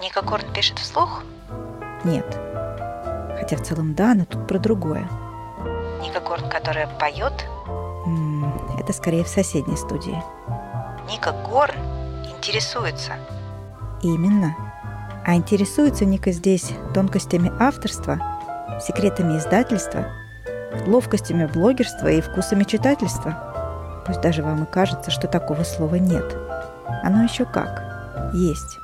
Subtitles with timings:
[0.00, 1.22] Ника Горн пишет вслух?
[2.04, 2.24] Нет.
[3.38, 5.08] Хотя в целом да, но тут про другое.
[6.00, 7.32] Ника Горн, которая поет?
[8.78, 10.22] Это скорее в соседней студии.
[11.10, 11.74] Ника Горн
[12.24, 13.14] интересуется.
[14.02, 14.54] Именно.
[15.26, 18.18] А интересуется Ника здесь тонкостями авторства,
[18.80, 20.06] секретами издательства,
[20.86, 24.04] ловкостями блогерства и вкусами читательства.
[24.06, 26.36] Пусть даже вам и кажется, что такого слова нет.
[27.02, 27.82] Оно еще как.
[28.32, 28.78] Есть.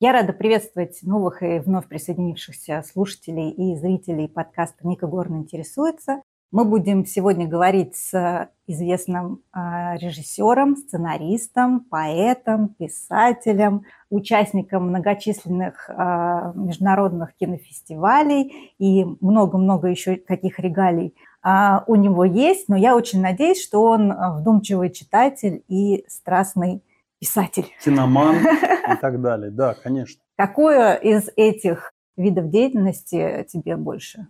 [0.00, 6.20] Я рада приветствовать новых и вновь присоединившихся слушателей и зрителей подкаста «Ника Горн интересуется».
[6.50, 17.34] Мы будем сегодня говорить с известным а, режиссером, сценаристом, поэтом, писателем, участником многочисленных а, международных
[17.36, 22.68] кинофестивалей и много-много еще каких регалий а, у него есть.
[22.68, 26.82] Но я очень надеюсь, что он вдумчивый читатель и страстный
[27.24, 27.72] писатель.
[27.82, 28.36] Киноман
[28.92, 29.50] и так далее.
[29.50, 30.20] Да, конечно.
[30.36, 34.26] Какое из этих видов деятельности тебе больше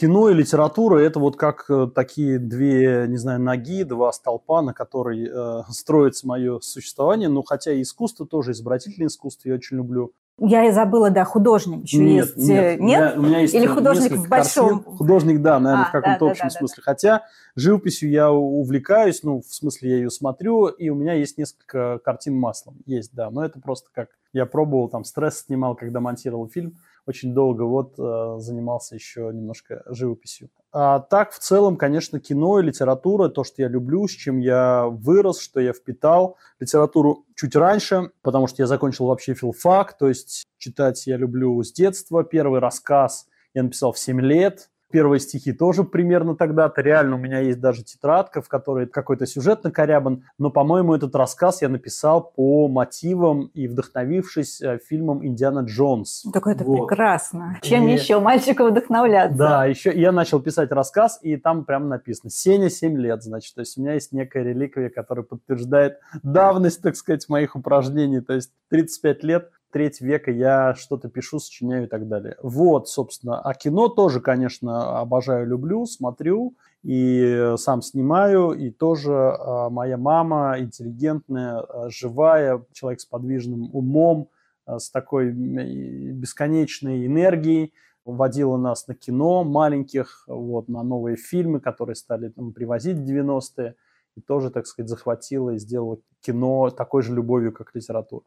[0.00, 4.72] кино и литература– это вот как э, такие две, не знаю, ноги, два столпа, на
[4.72, 7.28] которые э, строится мое существование.
[7.28, 10.12] Ну, хотя и искусство тоже, изобразительное искусство я очень люблю.
[10.40, 12.36] Я и забыла, да, художник еще нет, есть.
[12.36, 12.80] Нет, нет?
[12.80, 14.80] У, меня, у меня есть Или художник в большом?
[14.80, 14.96] Картин.
[14.96, 16.76] Художник, да, наверное, а, в каком-то да, общем да, смысле.
[16.76, 17.22] Да, Хотя
[17.56, 22.36] живописью я увлекаюсь, ну, в смысле, я ее смотрю, и у меня есть несколько картин
[22.36, 22.76] маслом.
[22.86, 24.10] Есть, да, но это просто как...
[24.32, 26.76] Я пробовал, там, стресс снимал, когда монтировал фильм
[27.08, 30.50] очень долго вот э, занимался еще немножко живописью.
[30.70, 34.86] А так, в целом, конечно, кино и литература, то, что я люблю, с чем я
[34.86, 36.36] вырос, что я впитал.
[36.60, 41.72] Литературу чуть раньше, потому что я закончил вообще филфак, то есть читать я люблю с
[41.72, 42.22] детства.
[42.22, 46.80] Первый рассказ я написал в 7 лет, Первые стихи тоже примерно тогда-то.
[46.80, 50.24] Реально у меня есть даже тетрадка, в которой какой-то сюжет накорябан.
[50.38, 56.24] Но, по-моему, этот рассказ я написал по мотивам и вдохновившись э, фильмом «Индиана Джонс».
[56.32, 56.88] Так это вот.
[56.88, 57.58] прекрасно.
[57.60, 57.92] Чем и...
[57.92, 59.36] еще мальчику вдохновляться?
[59.36, 63.54] Да, еще я начал писать рассказ, и там прям написано «Сеня 7 лет», значит.
[63.54, 68.20] То есть у меня есть некая реликвия, которая подтверждает давность, так сказать, моих упражнений.
[68.20, 72.36] То есть 35 лет треть века я что-то пишу, сочиняю и так далее.
[72.42, 73.40] Вот, собственно.
[73.40, 78.52] А кино тоже, конечно, обожаю, люблю, смотрю и сам снимаю.
[78.52, 84.28] И тоже э, моя мама интеллигентная, э, живая, человек с подвижным умом,
[84.66, 87.72] э, с такой бесконечной энергией
[88.04, 93.74] водила нас на кино маленьких, вот, на новые фильмы, которые стали там, привозить в 90-е,
[94.16, 98.24] и тоже, так сказать, захватила и сделала кино такой же любовью, как литература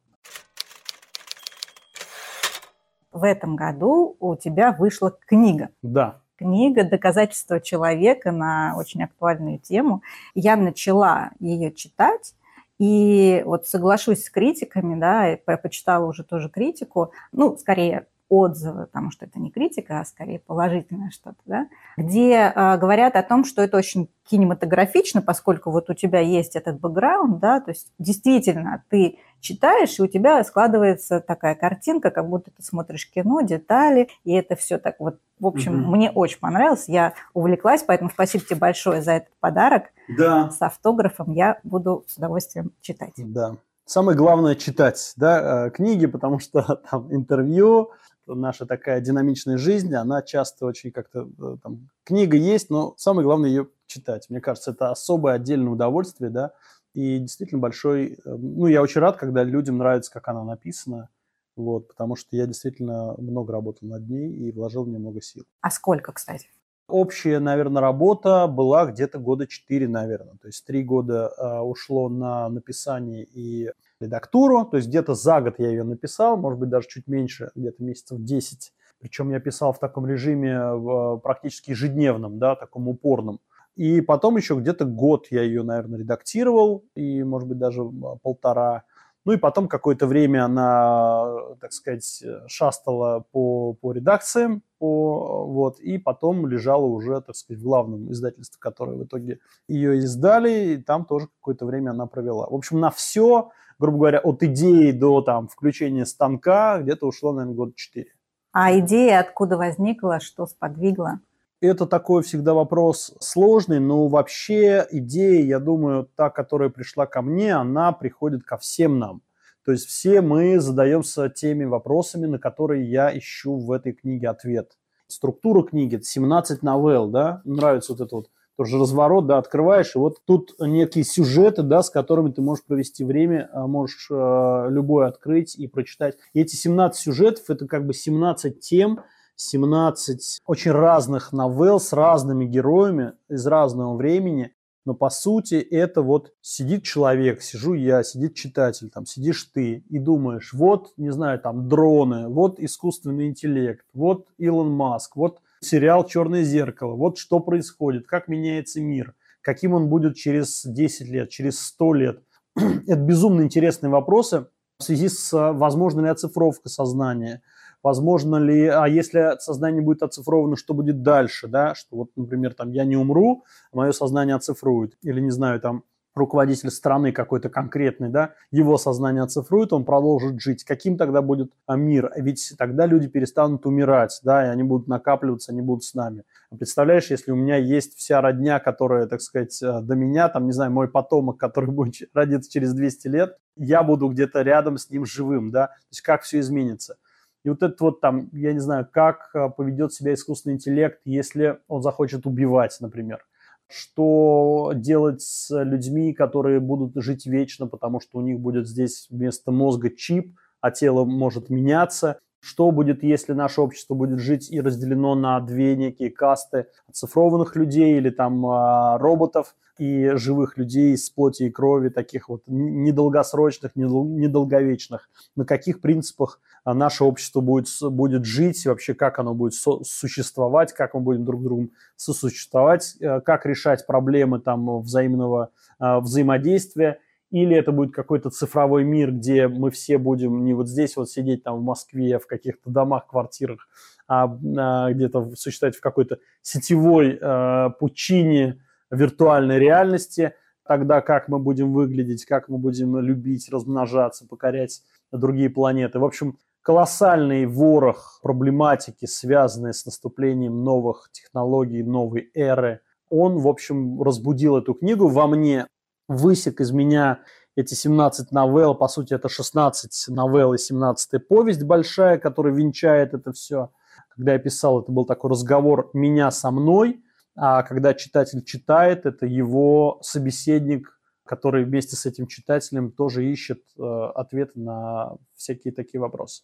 [3.11, 5.69] в этом году у тебя вышла книга.
[5.81, 6.21] Да.
[6.37, 10.01] Книга «Доказательство человека» на очень актуальную тему.
[10.33, 12.33] Я начала ее читать,
[12.79, 19.11] и вот соглашусь с критиками, да, я почитала уже тоже критику, ну, скорее отзывы, потому
[19.11, 23.61] что это не критика, а скорее положительное что-то, да, где э, говорят о том, что
[23.61, 29.19] это очень кинематографично, поскольку вот у тебя есть этот бэкграунд, да, то есть действительно ты
[29.41, 34.55] читаешь, и у тебя складывается такая картинка, как будто ты смотришь кино, детали, и это
[34.55, 35.97] все так вот, в общем, угу.
[35.97, 39.87] мне очень понравилось, я увлеклась, поэтому спасибо тебе большое за этот подарок.
[40.17, 40.49] Да.
[40.51, 43.11] С автографом я буду с удовольствием читать.
[43.17, 43.57] Да.
[43.85, 47.91] Самое главное читать да, э, книги, потому что там интервью,
[48.25, 53.49] наша такая динамичная жизнь, она часто очень как-то, э, там, книга есть, но самое главное
[53.49, 54.29] ее читать.
[54.29, 56.53] Мне кажется, это особое отдельное удовольствие, да,
[56.93, 61.09] и действительно большой, э, ну, я очень рад, когда людям нравится, как она написана,
[61.55, 65.43] вот, потому что я действительно много работал над ней и вложил в нее много сил.
[65.61, 66.47] А сколько, кстати?
[66.87, 70.35] Общая, наверное, работа была где-то года четыре, наверное.
[70.41, 75.55] То есть три года э, ушло на написание и редактуру, то есть где-то за год
[75.57, 78.73] я ее написал, может быть, даже чуть меньше, где-то месяцев 10.
[78.99, 83.39] Причем я писал в таком режиме в, практически ежедневном, да, таком упорном.
[83.75, 87.81] И потом еще где-то год я ее, наверное, редактировал, и, может быть, даже
[88.21, 88.83] полтора.
[89.23, 95.99] Ну и потом какое-то время она, так сказать, шастала по, по редакциям, по, вот, и
[95.99, 101.05] потом лежала уже, так сказать, в главном издательстве, которое в итоге ее издали, и там
[101.05, 102.47] тоже какое-то время она провела.
[102.47, 103.51] В общем, на все
[103.81, 108.13] грубо говоря, от идеи до там, включения станка где-то ушло, наверное, год четыре.
[108.53, 111.19] А идея откуда возникла, что сподвигло?
[111.61, 117.53] Это такой всегда вопрос сложный, но вообще идея, я думаю, та, которая пришла ко мне,
[117.55, 119.21] она приходит ко всем нам.
[119.65, 124.77] То есть все мы задаемся теми вопросами, на которые я ищу в этой книге ответ.
[125.07, 127.41] Структура книги– это 17 новелл, да?
[127.45, 128.29] Нравится вот это вот
[128.61, 133.03] тоже разворот, да, открываешь, и вот тут некие сюжеты, да, с которыми ты можешь провести
[133.03, 136.15] время, а, можешь э, любой открыть и прочитать.
[136.33, 138.99] И эти 17 сюжетов, это как бы 17 тем,
[139.35, 144.53] 17 очень разных новелл с разными героями из разного времени,
[144.85, 149.97] но по сути это вот сидит человек, сижу я, сидит читатель, там сидишь ты и
[149.97, 156.43] думаешь, вот, не знаю, там дроны, вот искусственный интеллект, вот Илон Маск, вот сериал «Черное
[156.43, 161.93] зеркало», вот что происходит, как меняется мир, каким он будет через 10 лет, через 100
[161.93, 162.23] лет.
[162.55, 164.47] это безумно интересные вопросы
[164.77, 167.41] в связи с возможной ли оцифровкой сознания–
[167.83, 172.71] возможно ли, а если сознание будет оцифровано, что будет дальше, да, что вот, например, там
[172.71, 175.83] я не умру, а мое сознание оцифрует, или, не знаю, там
[176.15, 180.63] руководитель страны какой-то конкретный, да, его сознание оцифрует, он продолжит жить.
[180.63, 182.11] Каким тогда будет а, мир?
[182.17, 186.23] Ведь тогда люди перестанут умирать, да, и они будут накапливаться, они будут с нами.
[186.49, 190.51] Представляешь, если у меня есть вся родня, которая, так сказать, э, до меня, там, не
[190.51, 195.05] знаю, мой потомок, который будет родиться через 200 лет, я буду где-то рядом с ним
[195.05, 196.97] живым, да, то есть как все изменится.
[197.43, 201.59] И вот это вот там, я не знаю, как э, поведет себя искусственный интеллект, если
[201.67, 203.25] он захочет убивать, например.
[203.71, 209.51] Что делать с людьми, которые будут жить вечно, потому что у них будет здесь вместо
[209.51, 212.19] мозга чип, а тело может меняться.
[212.41, 217.97] Что будет, если наше общество будет жить и разделено на две некие касты оцифрованных людей
[217.97, 225.09] или там а, роботов и живых людей из плоти и крови, таких вот недолгосрочных, недолговечных?
[225.35, 231.01] На каких принципах наше общество будет, будет жить, вообще как оно будет существовать, как мы
[231.01, 236.99] будем друг с другом сосуществовать, э, как решать проблемы там взаимного э, взаимодействия,
[237.31, 241.43] или это будет какой-то цифровой мир, где мы все будем не вот здесь вот сидеть
[241.43, 243.69] там в Москве, в каких-то домах, квартирах,
[244.07, 248.61] а, а где-то существовать в какой-то сетевой э, пучине
[248.91, 250.33] виртуальной реальности,
[250.67, 254.81] тогда как мы будем выглядеть, как мы будем любить, размножаться, покорять
[255.11, 255.99] другие планеты.
[255.99, 262.81] В общем, колоссальный ворох проблематики, связанной с наступлением новых технологий, новой эры.
[263.09, 265.67] Он, в общем, разбудил эту книгу во мне,
[266.07, 267.19] высек из меня
[267.55, 273.33] эти 17 новелл, по сути, это 16 новелл и 17 повесть большая, которая венчает это
[273.33, 273.71] все.
[274.15, 277.03] Когда я писал, это был такой разговор меня со мной,
[277.35, 283.81] а когда читатель читает, это его собеседник который вместе с этим читателем тоже ищет э,
[283.81, 286.43] ответы на всякие такие вопросы.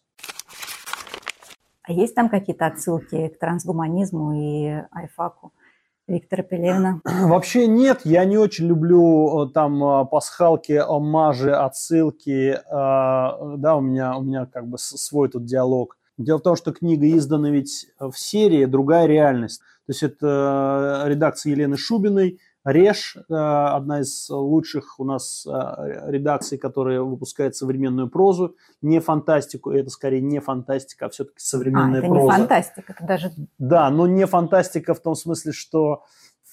[1.82, 5.52] А есть там какие-то отсылки к трансгуманизму и айфаку?
[6.06, 7.00] Виктора Пелевина?
[7.04, 12.58] Вообще нет, я не очень люблю э, там э, пасхалки, омажи, отсылки.
[12.70, 15.96] Да, у меня, у меня как бы свой тут диалог.
[16.16, 19.60] Дело в том, что книга издана ведь в серии «Другая реальность».
[19.86, 26.58] То есть это редакция Елены Шубиной, Реж, э, одна из лучших у нас э, редакций,
[26.58, 32.08] которая выпускает современную прозу, не фантастику, это скорее не фантастика, а все-таки современная а, это
[32.08, 32.32] проза.
[32.32, 33.32] не фантастика, это даже...
[33.58, 36.04] Да, но не фантастика в том смысле, что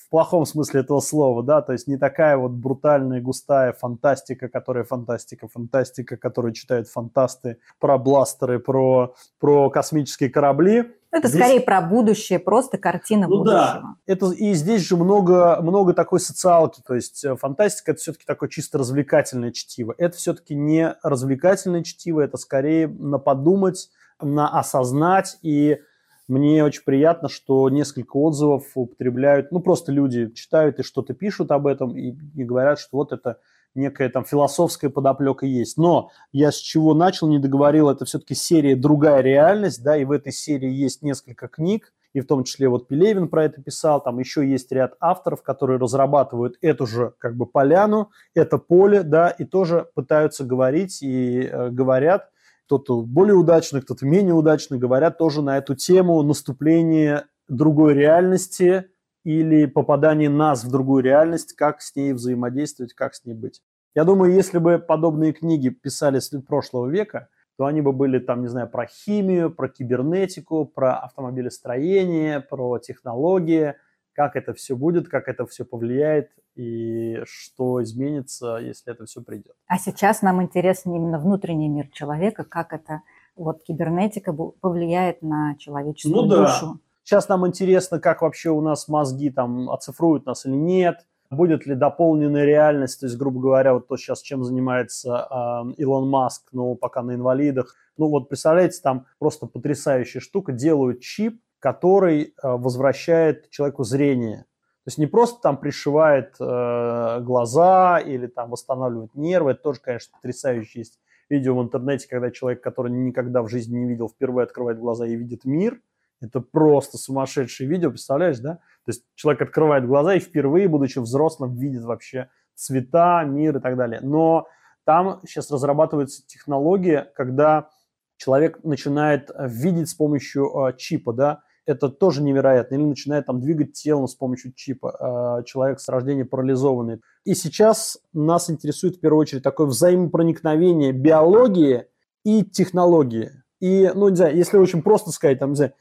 [0.05, 4.83] в плохом смысле этого слова, да, то есть не такая вот брутальная, густая фантастика, которая
[4.83, 11.41] фантастика, фантастика, которую читают фантасты про бластеры, про, про космические корабли, это здесь...
[11.41, 13.55] скорее про будущее, просто картина ну, будущего.
[13.57, 13.95] Да.
[14.05, 18.49] Это, и здесь же много, много такой социалки, то есть э, фантастика– это все-таки такое
[18.49, 19.95] чисто развлекательное чтиво.
[19.97, 23.89] Это все-таки не развлекательное чтиво, это скорее на подумать,
[24.21, 25.79] на осознать, и
[26.27, 31.67] мне очень приятно, что несколько отзывов употребляют, ну, просто люди читают и что-то пишут об
[31.67, 33.37] этом, и, и говорят, что вот это
[33.75, 35.77] некая там философская подоплека есть.
[35.77, 40.11] Но я с чего начал, не договорил, это все-таки серия «Другая реальность», да, и в
[40.11, 44.19] этой серии есть несколько книг, и в том числе вот Пелевин про это писал, там
[44.19, 49.43] еще есть ряд авторов, которые разрабатывают эту же как бы поляну, это поле, да, и
[49.43, 52.29] тоже пытаются говорить и э, говорят,
[52.67, 58.85] кто-то более удачно, кто-то менее удачно, говорят тоже на эту тему наступления другой реальности,
[59.25, 63.61] или попадание нас в другую реальность, как с ней взаимодействовать, как с ней быть.
[63.95, 68.41] Я думаю, если бы подобные книги писали с прошлого века, то они бы были там,
[68.41, 73.75] не знаю, про химию, про кибернетику, про автомобилестроение, про технологии,
[74.11, 79.55] как это все будет, как это все повлияет и что изменится, если это все придет.
[79.67, 83.01] А сейчас нам интересен именно внутренний мир человека, как это
[83.37, 86.65] вот кибернетика повлияет на человеческую ну, душу.
[86.65, 86.79] Да.
[87.03, 91.75] Сейчас нам интересно, как вообще у нас мозги там оцифруют нас или нет, будет ли
[91.75, 96.75] дополненная реальность, то есть, грубо говоря, вот то сейчас чем занимается э, Илон Маск, но
[96.75, 97.75] пока на инвалидах.
[97.97, 104.45] Ну вот представляете, там просто потрясающая штука, делают чип, который э, возвращает человеку зрение.
[104.85, 110.79] есть не просто там пришивает э, глаза или там восстанавливает нервы, это тоже, конечно, потрясающе
[110.79, 115.07] есть видео в интернете, когда человек, который никогда в жизни не видел, впервые открывает глаза
[115.07, 115.81] и видит мир.
[116.21, 118.55] Это просто сумасшедшее видео, представляешь, да?
[118.85, 123.75] То есть человек открывает глаза и впервые, будучи взрослым, видит вообще цвета, мир и так
[123.75, 123.99] далее.
[124.01, 124.47] Но
[124.85, 127.69] там сейчас разрабатывается технология, когда
[128.17, 132.75] человек начинает видеть с помощью э, чипа, да, это тоже невероятно.
[132.75, 135.39] Или начинает там двигать телом с помощью чипа.
[135.39, 137.01] Э, человек с рождения парализованный.
[137.23, 141.85] И сейчас нас интересует в первую очередь такое взаимопроникновение биологии
[142.23, 143.31] и технологии.
[143.59, 145.73] И, ну, не знаю, если очень просто сказать, там, не знаю,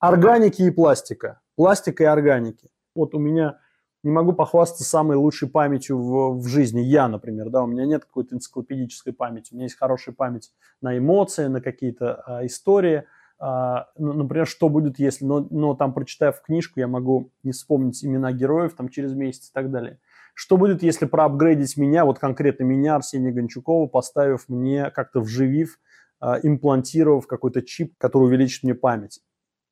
[0.00, 1.40] органики и пластика.
[1.56, 2.70] Пластика и органики.
[2.94, 3.58] Вот у меня
[4.02, 6.80] не могу похвастаться самой лучшей памятью в, в жизни.
[6.80, 9.52] Я, например, да, у меня нет какой-то энциклопедической памяти.
[9.52, 13.04] У меня есть хорошая память на эмоции, на какие-то а, истории–
[13.40, 18.04] а, ну, например, что будет, если, но, но там, прочитав книжку, я могу не вспомнить
[18.04, 20.00] имена героев там через месяц и так далее.
[20.34, 25.78] Что будет, если проапгрейдить меня, вот конкретно меня, Арсения Гончукова, поставив мне, как-то вживив,
[26.20, 29.20] а, имплантировав какой-то чип, который увеличит мне память?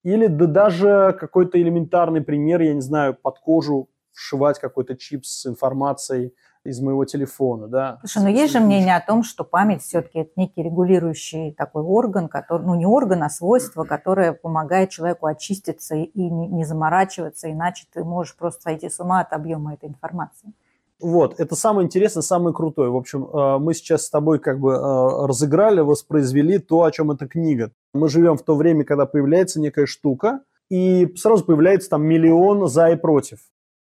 [0.07, 5.47] Или да даже какой-то элементарный пример, я не знаю, под кожу вшивать какой-то чип с
[5.47, 6.33] информацией,
[6.63, 7.99] из моего телефона, да.
[8.01, 12.29] Слушай, но есть же мнение о том, что память все-таки это некий регулирующий такой орган,
[12.29, 17.87] который, ну не орган, а свойство, которое помогает человеку очиститься и не, не заморачиваться, иначе
[17.93, 20.53] ты можешь просто сойти с ума от объема этой информации.
[20.99, 22.91] Вот, это самое интересное, самое крутое.
[22.91, 27.11] В общем, э, мы сейчас с тобой как бы э, разыграли, воспроизвели то, о чем
[27.11, 27.71] эта книга.
[27.93, 32.91] Мы живем в то время, когда появляется некая штука, и сразу появляется там миллион за
[32.91, 33.39] и против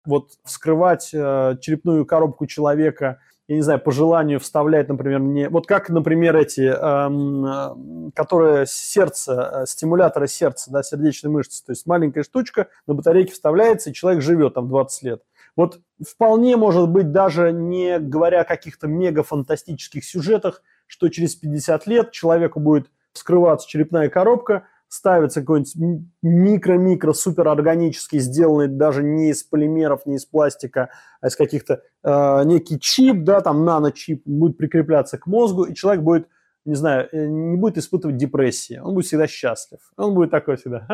[0.05, 5.49] вот вскрывать э, черепную коробку человека, я не знаю, по желанию вставлять, например, мне...
[5.49, 12.23] Вот как, например, эти, эм, которые сердце, стимуляторы сердца, да, сердечной мышцы, то есть маленькая
[12.23, 15.23] штучка на батарейке вставляется, и человек живет там 20 лет.
[15.57, 22.11] Вот вполне может быть, даже не говоря о каких-то мега-фантастических сюжетах, что через 50 лет
[22.11, 30.17] человеку будет вскрываться черепная коробка, ставится какой-нибудь микро-микро суперорганический, сделанный даже не из полимеров, не
[30.17, 30.91] из пластика,
[31.23, 36.03] а из каких-то э, некий чип, да, там наночип будет прикрепляться к мозгу, и человек
[36.03, 36.29] будет,
[36.65, 40.87] не знаю, э, не будет испытывать депрессии, он будет всегда счастлив, он будет такой всегда.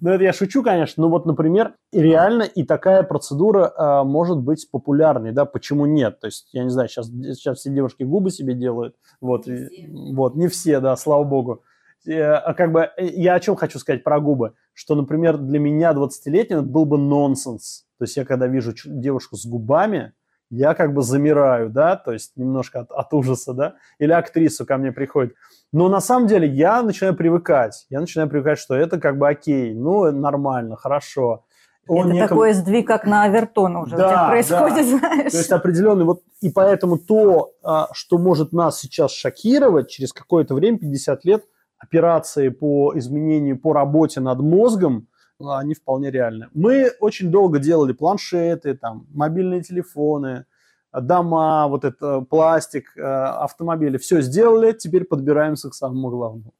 [0.00, 4.70] Ну, это я шучу, конечно, но вот, например, реально и такая процедура э, может быть
[4.70, 6.20] популярной, да, почему нет?
[6.20, 10.12] То есть, я не знаю, сейчас, сейчас все девушки губы себе делают, вот, не и,
[10.14, 11.62] вот, не все, да, слава богу.
[12.06, 15.92] Э, а как бы я о чем хочу сказать про губы, что, например, для меня
[15.92, 17.86] 20-летнего был бы нонсенс.
[17.98, 20.12] То есть я когда вижу девушку с губами,
[20.50, 24.76] я как бы замираю, да, то есть немножко от, от ужаса, да, или актрису ко
[24.76, 25.34] мне приходит.
[25.72, 29.74] Но на самом деле я начинаю привыкать, я начинаю привыкать, что это как бы окей,
[29.74, 31.44] ну, нормально, хорошо.
[31.88, 32.28] Он это неком...
[32.28, 34.98] такой сдвиг, как на Авертон уже да, происходит, да.
[34.98, 35.32] знаешь.
[35.32, 40.54] То есть определенный вот, и поэтому то, а, что может нас сейчас шокировать через какое-то
[40.54, 41.44] время, 50 лет–
[41.78, 45.08] операции по изменению, по работе над мозгом,
[45.40, 46.48] они вполне реальны.
[46.54, 50.46] Мы очень долго делали планшеты, там, мобильные телефоны,
[50.92, 53.98] дома, вот это пластик, э, автомобили.
[53.98, 56.54] Все сделали, теперь подбираемся к самому главному.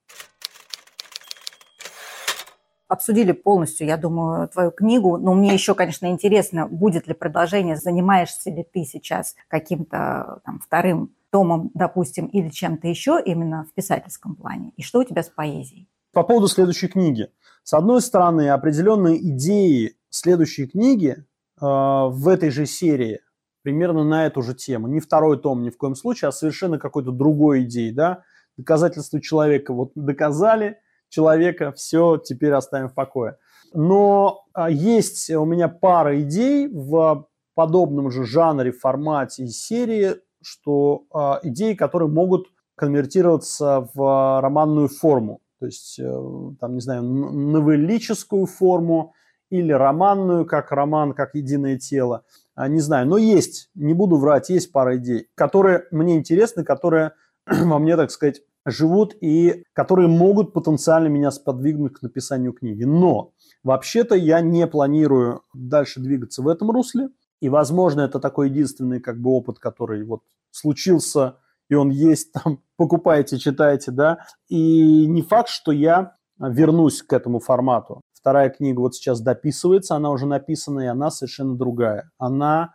[2.89, 5.17] Обсудили полностью, я думаю, твою книгу.
[5.17, 11.13] Но мне еще, конечно, интересно, будет ли продолжение, занимаешься ли ты сейчас каким-то там, вторым
[11.31, 14.73] томом, допустим, или чем-то еще именно в писательском плане?
[14.77, 15.89] И что у тебя с поэзией?
[16.13, 17.29] По поводу следующей книги.
[17.67, 21.25] С одной стороны, определенные идеи следующей книги э,
[21.61, 23.23] в этой же серии
[23.63, 24.87] примерно на эту же тему.
[24.87, 27.91] Не второй том ни в коем случае, а совершенно какой-то другой идеи.
[27.91, 28.23] Да?
[28.57, 29.75] Доказательство человека.
[29.75, 33.37] Вот доказали человека, все, теперь оставим в покое.
[33.75, 41.03] Но э, есть у меня пара идей в подобном же жанре, формате и серии, что
[41.13, 42.47] э, идеи, которые могут
[42.77, 46.23] конвертироваться в романную форму, то есть, э,
[46.61, 49.15] там, не знаю, новеллическую форму
[49.51, 54.51] или романную, как роман, как единое тело, а, не знаю, но есть, не буду врать,
[54.51, 57.13] есть пара идей, которые мне интересны, которые
[57.47, 62.85] во мне, так сказать, живут и которые могут потенциально меня сподвигнуть к написанию книги.
[62.85, 63.33] Но
[63.63, 67.09] вообще-то я не планирую дальше двигаться в этом русле.
[67.41, 71.37] И, возможно, это такой единственный как бы опыт, который вот случился,
[71.69, 74.19] и он есть там, покупайте, читайте, да.
[74.49, 78.03] И не факт, что я вернусь к этому формату.
[78.13, 82.11] Вторая книга вот сейчас дописывается, она уже написана, и она совершенно другая.
[82.19, 82.75] Она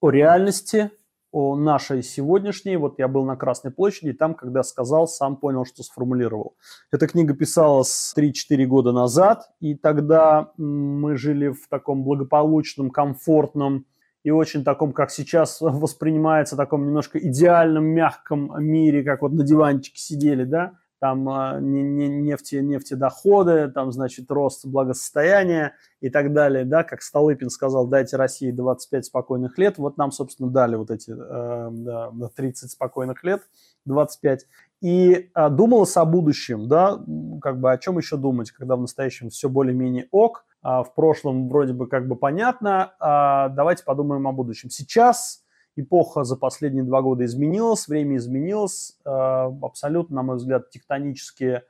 [0.00, 0.90] о реальности,
[1.32, 2.78] о нашей сегодняшней.
[2.78, 6.56] Вот я был на Красной площади, и там, когда сказал, сам понял, что сформулировал.
[6.90, 13.84] Эта книга писалась 3-4 года назад, и тогда мы жили в таком благополучном, комфортном
[14.26, 20.00] и очень таком, как сейчас воспринимается, таком немножко идеальном, мягком мире, как вот на диванчике
[20.00, 27.02] сидели, да, там а, нефти, нефтедоходы, там, значит, рост благосостояния и так далее, да, как
[27.02, 32.10] Столыпин сказал, дайте России 25 спокойных лет, вот нам, собственно, дали вот эти э, да,
[32.34, 33.42] 30 спокойных лет,
[33.84, 34.44] 25,
[34.82, 37.00] и а, думалось о будущем, да,
[37.40, 40.46] как бы о чем еще думать, когда в настоящем все более-менее ок,
[40.82, 44.70] в прошлом вроде бы как бы понятно, а давайте подумаем о будущем.
[44.70, 45.44] Сейчас
[45.76, 51.62] эпоха за последние два года изменилась, время изменилось, э, абсолютно, на мой взгляд, тектонические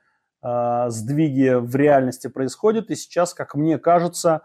[0.87, 4.43] сдвиги в реальности происходят, и сейчас, как мне кажется,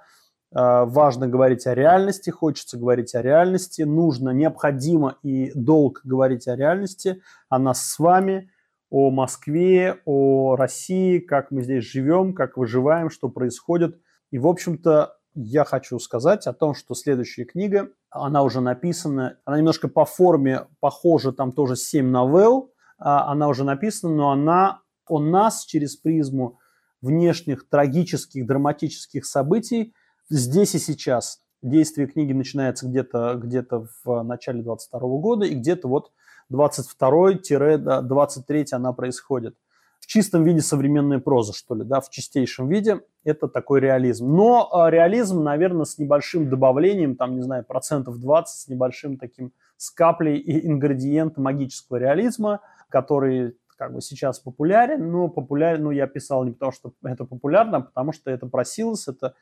[0.50, 7.20] важно говорить о реальности, хочется говорить о реальности, нужно, необходимо и долг говорить о реальности,
[7.50, 8.50] о нас с вами,
[8.90, 14.00] о Москве, о России, как мы здесь живем, как выживаем, что происходит.
[14.32, 19.58] И, в общем-то, я хочу сказать о том, что следующая книга, она уже написана, она
[19.58, 25.18] немножко по форме похожа, там тоже 7 новелл, а, она уже написана, но она о
[25.18, 26.58] нас через призму
[27.02, 29.92] внешних трагических, драматических событий
[30.30, 31.42] здесь и сейчас.
[31.60, 33.66] Действие книги начинается где-то где
[34.04, 36.10] в начале 22 года, и где-то вот
[36.50, 39.56] 22-23 она происходит
[40.02, 43.00] в чистом виде современная проза, что ли, да, в чистейшем виде.
[43.22, 44.34] Это такой реализм.
[44.34, 49.52] Но а, реализм, наверное, с небольшим добавлением, там, не знаю, процентов 20, с небольшим таким,
[49.76, 56.08] с каплей и ингредиента магического реализма, который как бы сейчас популярен, но популярен, ну, я
[56.08, 59.34] писал не потому, что это популярно, а потому что это просилось, это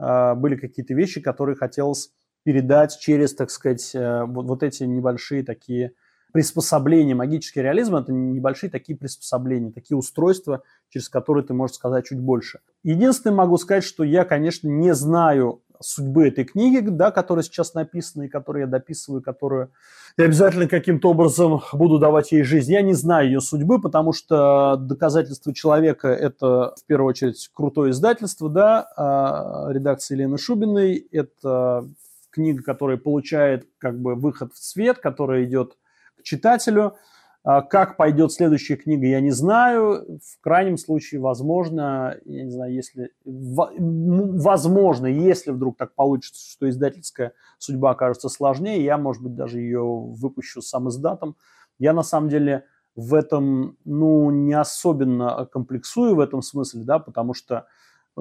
[0.00, 2.10] э, были какие-то вещи, которые хотелось
[2.42, 5.92] передать через, так сказать, э, вот, вот эти небольшие такие
[6.32, 7.14] приспособления.
[7.14, 12.60] Магический реализм– это небольшие такие приспособления, такие устройства, через которые ты можешь сказать чуть больше.
[12.82, 18.24] Единственное, могу сказать, что я, конечно, не знаю судьбы этой книги, да, которая сейчас написана
[18.24, 19.70] и которую я дописываю, которую
[20.16, 22.72] я обязательно каким-то образом буду давать ей жизнь.
[22.72, 28.50] Я не знаю ее судьбы, потому что доказательство человека– это, в первую очередь, крутое издательство,
[28.50, 31.06] да, а редакция Елены Шубиной.
[31.12, 31.88] Это
[32.30, 35.76] книга, которая получает как бы выход в свет, которая идет
[36.18, 36.96] к читателю.
[37.44, 40.18] А, как пойдет следующая книга, я не знаю.
[40.22, 47.32] В крайнем случае, возможно, я не знаю, если возможно, если вдруг так получится, что издательская
[47.58, 51.36] судьба окажется сложнее, я, может быть, даже ее выпущу сам издатом.
[51.78, 52.64] Я на самом деле
[52.96, 57.66] в этом, ну, не особенно комплексую в этом смысле, да, потому что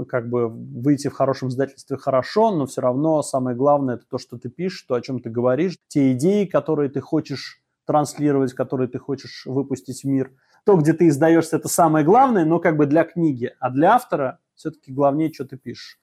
[0.07, 4.37] как бы выйти в хорошем издательстве хорошо, но все равно самое главное это то, что
[4.37, 8.99] ты пишешь, то, о чем ты говоришь, те идеи, которые ты хочешь транслировать, который ты
[8.99, 10.31] хочешь выпустить в мир.
[10.65, 13.53] То, где ты издаешься, это самое главное, но как бы для книги.
[13.59, 15.97] А для автора все-таки главнее, что ты пишешь.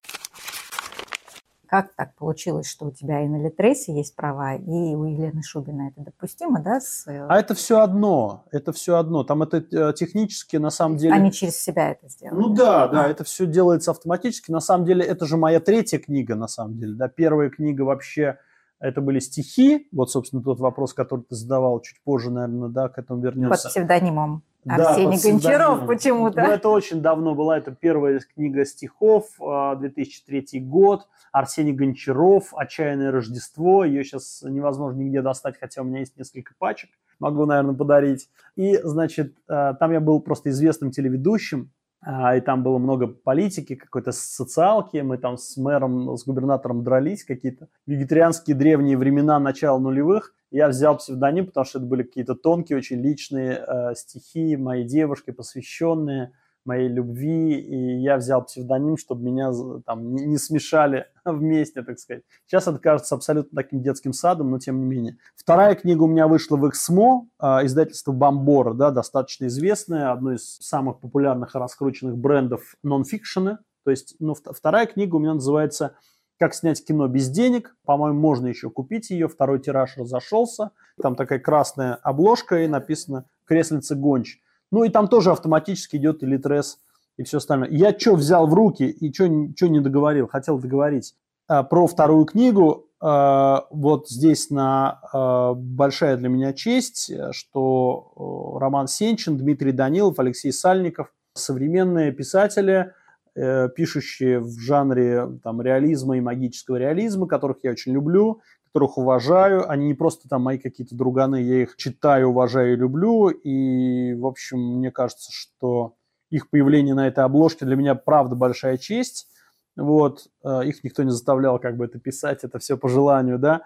[1.67, 5.89] Как так получилось, что у тебя и на Литресе есть права, и у Елены Шубина
[5.89, 6.81] это допустимо, да?
[6.81, 7.05] С...
[7.09, 9.25] Э, а это все одно, это все одно.
[9.25, 11.15] Там это э, технически, на самом деле...
[11.15, 12.41] Они через себя это сделали.
[12.41, 14.53] Ну да, да, это все делается автоматически.
[14.53, 16.95] На самом деле, это же моя третья книга, на самом деле.
[16.95, 18.39] Да, первая книга вообще
[18.81, 22.99] это были стихи, вот, собственно, тот вопрос, который ты задавал чуть позже, наверное, да, к
[22.99, 23.63] этому вернемся.
[23.63, 24.43] Под псевдонимом.
[24.67, 26.43] Арсений да, Гончаров почему-то.
[26.43, 33.11] Ну, это очень давно была, это первая книга стихов, 2003 а, год, Арсений Гончаров, «Отчаянное
[33.11, 38.31] Рождество», ее сейчас невозможно нигде достать, хотя у меня есть несколько пачек, могу, наверное, подарить.
[38.57, 41.71] И, значит, а, там я был просто известным телеведущим,
[42.07, 47.69] и там было много политики, какой-то социалки, мы там с мэром, с губернатором дрались, какие-то
[47.87, 50.35] вегетарианские древние времена начала нулевых.
[50.51, 55.31] Я взял псевдоним, потому что это были какие-то тонкие, очень личные э, стихи моей девушки,
[55.31, 56.33] посвященные–
[56.65, 59.53] моей любви, и я взял псевдоним, чтобы меня
[59.85, 62.23] там не, смешали вместе, так сказать.
[62.47, 65.19] Сейчас это кажется абсолютно таким детским садом, но тем не менее.
[65.37, 71.01] Вторая книга у меня вышла в Эксмо, издательство Бомбора, да, достаточно известное, одно из самых
[71.01, 73.61] популярных и раскрученных брендов нонфикшена.
[73.85, 75.97] То есть, ну, вторая книга у меня называется
[76.39, 77.77] «Как снять кино без денег».
[77.85, 79.29] По-моему, можно еще купить ее.
[79.29, 80.71] Второй тираж разошелся.
[81.01, 84.39] Там такая красная обложка и написано «Креслица Гонч».
[84.75, 86.81] Ну и там тоже автоматически идет и литрес
[87.17, 87.69] и все остальное.
[87.71, 91.15] Я что взял в руки и что не договорил, хотел договорить
[91.47, 92.89] а, про вторую книгу.
[93.01, 100.53] А, вот здесь на а, большая для меня честь, что Роман Сенчин, Дмитрий Данилов, Алексей
[100.53, 102.95] Сальников, современные писатели,
[103.37, 108.41] э, пишущие в жанре там, реализма и магического реализма, которых я очень люблю,
[108.75, 109.71] которых уважаю.
[109.71, 113.29] Они не просто там мои какие-то друганы, я их читаю, уважаю и люблю.
[113.29, 115.95] И, в общем, мне кажется, что
[116.29, 119.29] их появление на этой обложке для меня правда большая честь.
[119.77, 123.63] Вот, э, их никто не заставлял как бы это писать, это все по желанию, да.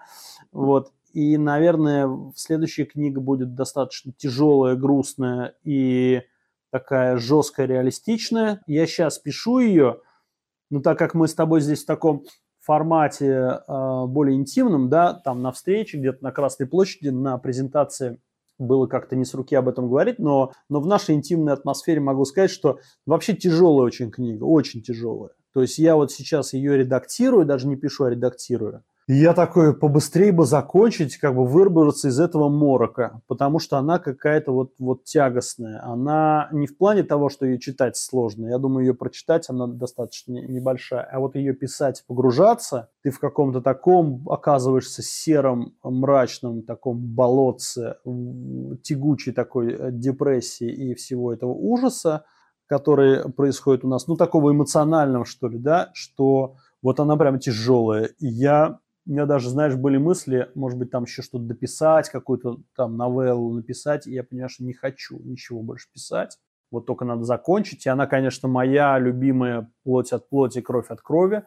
[0.51, 6.21] Вот, и, наверное, следующая книга будет достаточно тяжелая, грустная и
[6.71, 8.61] такая жесткая, реалистичная.
[8.67, 10.01] Я сейчас пишу ее,
[10.69, 12.25] но так как мы с тобой здесь в таком
[12.65, 18.19] формате э, более интимном, да, там на встрече, где-то на Красной площади, на презентации
[18.57, 22.25] было как-то не с руки об этом говорить, но, но в нашей интимной атмосфере могу
[22.25, 25.31] сказать, что вообще тяжелая очень книга, очень тяжелая.
[25.53, 28.83] То есть я вот сейчас ее редактирую, даже не пишу, а редактирую.
[29.11, 34.51] Я такой, побыстрее бы закончить, как бы выбраться из этого морока, потому что она какая-то
[34.51, 35.83] вот, вот тягостная.
[35.83, 38.49] Она не в плане того, что ее читать сложно.
[38.49, 41.09] Я думаю, ее прочитать она достаточно небольшая.
[41.11, 47.95] А вот ее писать, погружаться, ты в каком-то таком оказываешься сером, мрачном таком болотце,
[48.83, 52.25] тягучей такой э, депрессии и всего этого ужаса,
[52.67, 58.11] который происходит у нас, ну, такого эмоционального, что ли, да, что вот она прям тяжелая.
[58.19, 58.77] И я
[59.09, 63.51] у меня даже, знаешь, были мысли, может быть, там еще что-то дописать, какую-то там новеллу
[63.55, 66.37] написать, и я понимаю, что не хочу ничего больше писать.
[66.69, 67.87] Вот только надо закончить.
[67.87, 71.41] И она, конечно, моя любимая плоть от плоти, кровь от крови,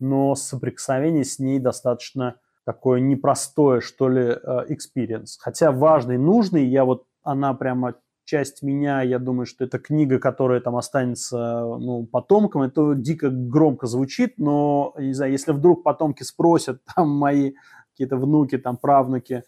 [0.00, 2.34] но соприкосновение с ней достаточно
[2.66, 4.32] такое непростое, что ли,
[4.68, 5.38] experience.
[5.40, 10.60] Хотя важный, нужный, я вот, она прямо часть меня, я думаю, что это книга, которая
[10.60, 12.62] там останется ну, потомкам.
[12.62, 17.52] Это дико громко звучит, но, не знаю, если вдруг потомки спросят, там мои
[17.92, 19.44] какие-то внуки, там правнуки,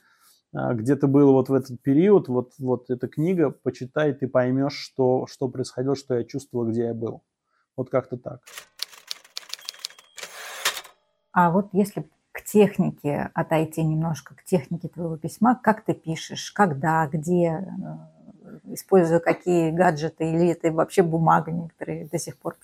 [0.54, 4.76] а, где ты был вот в этот период, вот, вот эта книга, почитай, ты поймешь,
[4.76, 7.22] что, что происходило, что я чувствовал, где я был.
[7.76, 8.40] Вот как-то так.
[11.32, 17.06] А вот если к технике отойти немножко, к технике твоего письма, как ты пишешь, когда,
[17.06, 17.66] где,
[18.64, 22.56] используя какие гаджеты, или это вообще бумага некоторые до сих пор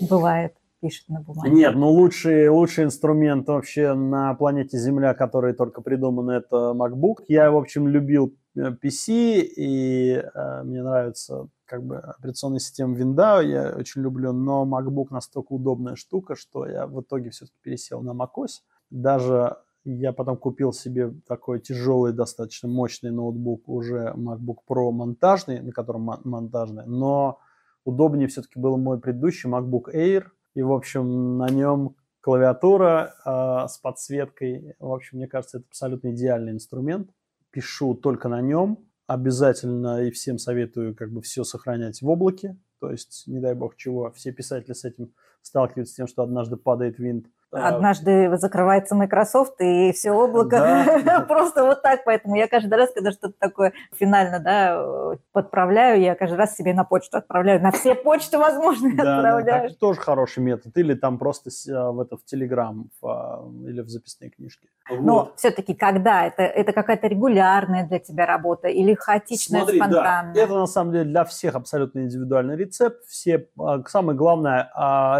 [0.00, 1.50] бывает пишет на бумаге.
[1.50, 7.24] Нет, ну лучший, лучший инструмент вообще на планете Земля, который только придуман, это MacBook.
[7.26, 13.46] Я, в общем, любил э, PC, и э, мне нравится как бы операционная система Windows,
[13.46, 18.10] я очень люблю, но MacBook настолько удобная штука, что я в итоге все-таки пересел на
[18.10, 18.60] macOS.
[18.90, 25.72] Даже я потом купил себе такой тяжелый, достаточно мощный ноутбук, уже MacBook Pro монтажный, на
[25.72, 27.38] котором монтажный, но
[27.84, 30.24] удобнее все-таки был мой предыдущий MacBook Air.
[30.54, 34.74] И, в общем, на нем клавиатура э, с подсветкой.
[34.78, 37.10] В общем, мне кажется, это абсолютно идеальный инструмент.
[37.50, 38.78] Пишу только на нем.
[39.06, 42.56] Обязательно и всем советую как бы все сохранять в облаке.
[42.80, 46.56] То есть, не дай бог чего, все писатели с этим сталкиваются с тем, что однажды
[46.56, 51.20] падает винт Однажды закрывается Microsoft, и все облако да.
[51.28, 52.04] просто вот так.
[52.04, 56.84] Поэтому я каждый раз, когда что-то такое финально да, подправляю, я каждый раз себе на
[56.84, 57.62] почту отправляю.
[57.62, 59.44] На все почты возможные да, отправляю.
[59.44, 60.76] Да, так тоже хороший метод.
[60.76, 64.68] Или там просто а, в, это, в Telegram в, а, или в записные книжки.
[64.90, 66.26] Но все-таки когда?
[66.26, 70.34] Это, это какая-то регулярная для тебя работа или хаотичная, Смотри, спонтанная?
[70.34, 73.04] Да, это на самом деле для всех абсолютно индивидуальный рецепт.
[73.06, 74.70] Все, а, самое главное,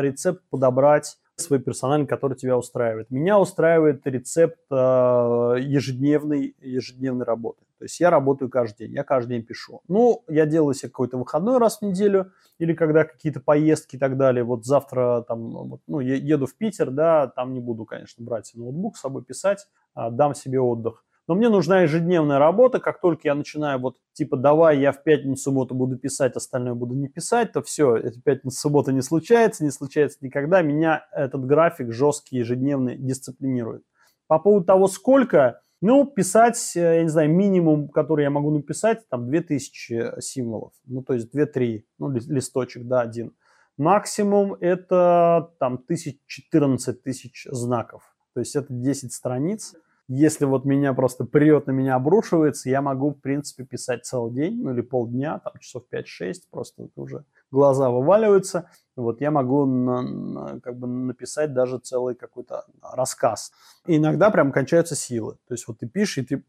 [0.00, 3.10] рецепт подобрать свой персональный, который тебя устраивает.
[3.10, 7.64] Меня устраивает рецепт э, ежедневной, ежедневной работы.
[7.78, 9.82] То есть я работаю каждый день, я каждый день пишу.
[9.88, 14.16] Ну, я делаю себе какой-то выходной раз в неделю, или когда какие-то поездки и так
[14.16, 14.44] далее.
[14.44, 19.00] Вот завтра там, ну, еду в Питер, да, там не буду, конечно, брать ноутбук с
[19.00, 21.04] собой писать, а дам себе отдых.
[21.26, 22.80] Но мне нужна ежедневная работа.
[22.80, 26.94] Как только я начинаю вот типа давай я в пятницу, субботу буду писать, остальное буду
[26.94, 30.60] не писать, то все, эта пятница, суббота не случается, не случается никогда.
[30.62, 33.84] Меня этот график жесткий, ежедневный дисциплинирует.
[34.26, 39.06] По поводу того, сколько, ну, писать, э, я не знаю, минимум, который я могу написать,
[39.08, 43.34] там 2000 символов, ну, то есть 2-3, ну, листочек, да, один.
[43.76, 49.74] Максимум это там 1014 тысяч знаков, то есть это 10 страниц
[50.06, 54.62] если вот меня просто прет, на меня обрушивается, я могу, в принципе, писать целый день,
[54.62, 58.68] ну или полдня, там часов 5-6, просто уже глаза вываливаются.
[58.96, 63.52] Вот я могу на, на, как бы написать даже целый какой-то рассказ.
[63.86, 65.38] И иногда прям кончаются силы.
[65.48, 66.44] То есть вот ты пишешь, и ты,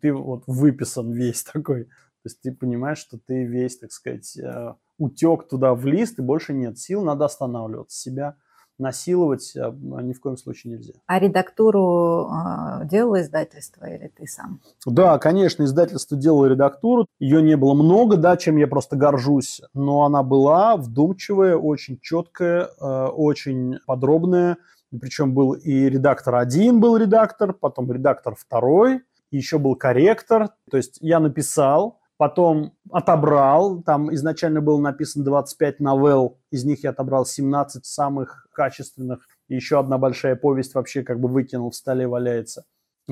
[0.00, 1.84] ты вот выписан весь такой.
[1.84, 6.22] То есть ты понимаешь, что ты весь, так сказать, э, утек туда в лист, и
[6.22, 8.36] больше нет сил, надо останавливаться себя
[8.78, 10.94] насиловать а, ни в коем случае нельзя.
[11.06, 14.60] А редактуру э, делало издательство или ты сам?
[14.86, 17.06] Да, конечно, издательство делало редактуру.
[17.18, 22.68] Ее не было много, да, чем я просто горжусь, но она была вдумчивая, очень четкая,
[22.80, 24.58] э, очень подробная.
[25.00, 30.50] Причем был и редактор один был редактор, потом редактор второй, и еще был корректор.
[30.70, 36.90] То есть я написал, потом отобрал, там изначально было написано 25 новелл, из них я
[36.90, 42.64] отобрал 17 самых качественных, еще одна большая повесть вообще как бы выкинул, в столе валяется.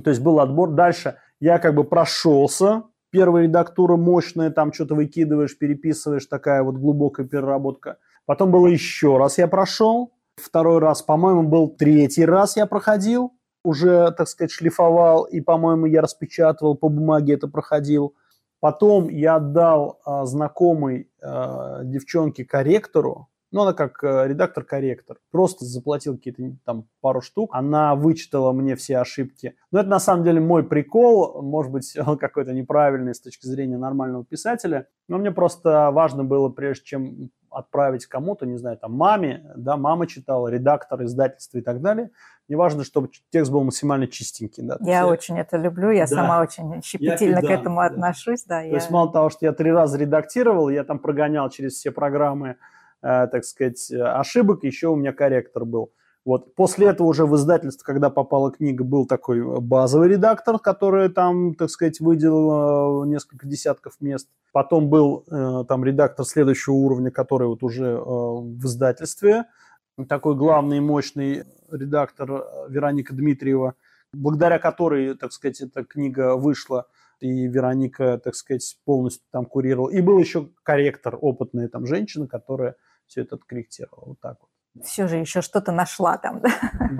[0.02, 0.70] То есть был отбор.
[0.70, 7.26] Дальше я как бы прошелся, первая редактура мощная, там что-то выкидываешь, переписываешь, такая вот глубокая
[7.26, 7.98] переработка.
[8.24, 13.32] Потом было еще раз я прошел, второй раз, по-моему, был третий раз я проходил,
[13.64, 18.14] уже, так сказать, шлифовал, и, по-моему, я распечатывал по бумаге это проходил.
[18.62, 26.16] Потом я отдал а, знакомой а, девчонке корректору, ну, она как а, редактор-корректор, просто заплатил
[26.16, 29.54] какие-то там пару штук, она вычитала мне все ошибки.
[29.70, 33.76] Но это на самом деле мой прикол, может быть, он какой-то неправильный с точки зрения
[33.76, 39.44] нормального писателя, но мне просто важно было, прежде чем отправить кому-то, не знаю, там маме,
[39.56, 42.10] да, мама читала, редактор, издательство и так далее.
[42.48, 44.62] Мне важно, чтобы текст был максимально чистенький.
[44.62, 44.78] Да.
[44.80, 46.16] Я есть, очень это люблю, я да.
[46.16, 47.86] сама очень щепетильно я, к этому да.
[47.86, 48.44] отношусь.
[48.44, 48.74] Да, То я...
[48.74, 52.54] есть мало того, что я три раза редактировал, я там прогонял через все программы, э,
[53.02, 55.92] так сказать, ошибок, еще у меня корректор был.
[56.24, 56.54] Вот.
[56.54, 61.68] После этого уже в издательство, когда попала книга, был такой базовый редактор, который там, так
[61.68, 64.28] сказать, выделил э, несколько десятков мест.
[64.52, 69.46] Потом был э, там редактор следующего уровня, который вот уже э, в издательстве.
[70.08, 73.74] Такой главный мощный редактор Вероника Дмитриева,
[74.12, 76.86] благодаря которой, так сказать, эта книга вышла,
[77.20, 79.90] и Вероника, так сказать, полностью там курировала.
[79.90, 82.76] И был еще корректор, опытная там женщина, которая
[83.12, 84.04] все это откорректировала.
[84.06, 84.48] Вот так вот
[84.82, 86.40] все же еще что-то нашла там.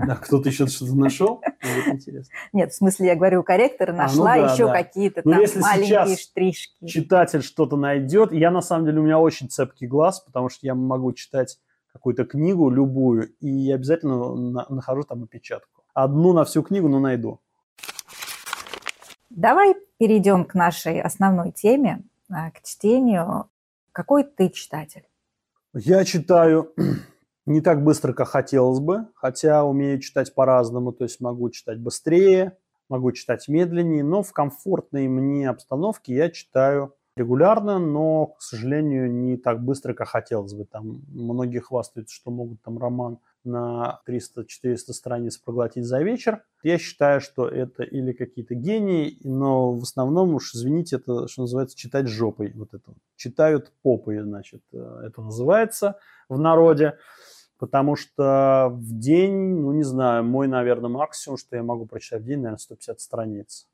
[0.07, 1.43] Да, кто-то еще что-то нашел?
[1.63, 2.33] Ну, интересно.
[2.53, 4.73] Нет, в смысле, я говорю, корректор нашла а, ну да, еще да.
[4.73, 6.87] какие-то ну, там если маленькие штришки.
[6.87, 10.75] читатель что-то найдет, я на самом деле, у меня очень цепкий глаз, потому что я
[10.75, 11.59] могу читать
[11.93, 15.85] какую-то книгу, любую, и я обязательно на, нахожу там опечатку.
[15.95, 17.41] Одну на всю книгу, но найду.
[19.31, 23.49] Давай перейдем к нашей основной теме, а, к чтению.
[23.93, 25.05] Какой ты читатель?
[25.75, 26.75] Я читаю
[27.47, 32.59] не так быстро, как хотелось бы, хотя умею читать по-разному, то есть могу читать быстрее,
[32.91, 39.39] могу читать медленнее, но в комфортной мне обстановке я читаю регулярно, но, к сожалению, не
[39.39, 40.67] так быстро, как хотелось бы.
[40.67, 46.45] Там многие хвастаются, что могут там роман на 300-400 страниц проглотить за вечер.
[46.63, 51.77] Я считаю, что это или какие-то гении, но в основном, уж извините, это, что называется,
[51.77, 52.53] читать жопой.
[52.55, 52.93] Вот это.
[53.17, 56.99] Читают попой, значит, э, это называется в народе
[57.63, 62.25] потому что в день, ну не знаю, мой, наверное, максимум, что я могу прочитать в
[62.25, 63.69] день, наверное, 150 страниц.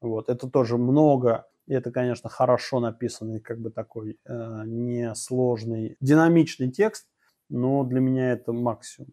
[0.00, 6.70] Вот, это тоже много, и это, конечно, хорошо написанный, как бы такой э, несложный, динамичный
[6.70, 7.06] текст,
[7.48, 9.12] но для меня это максимум.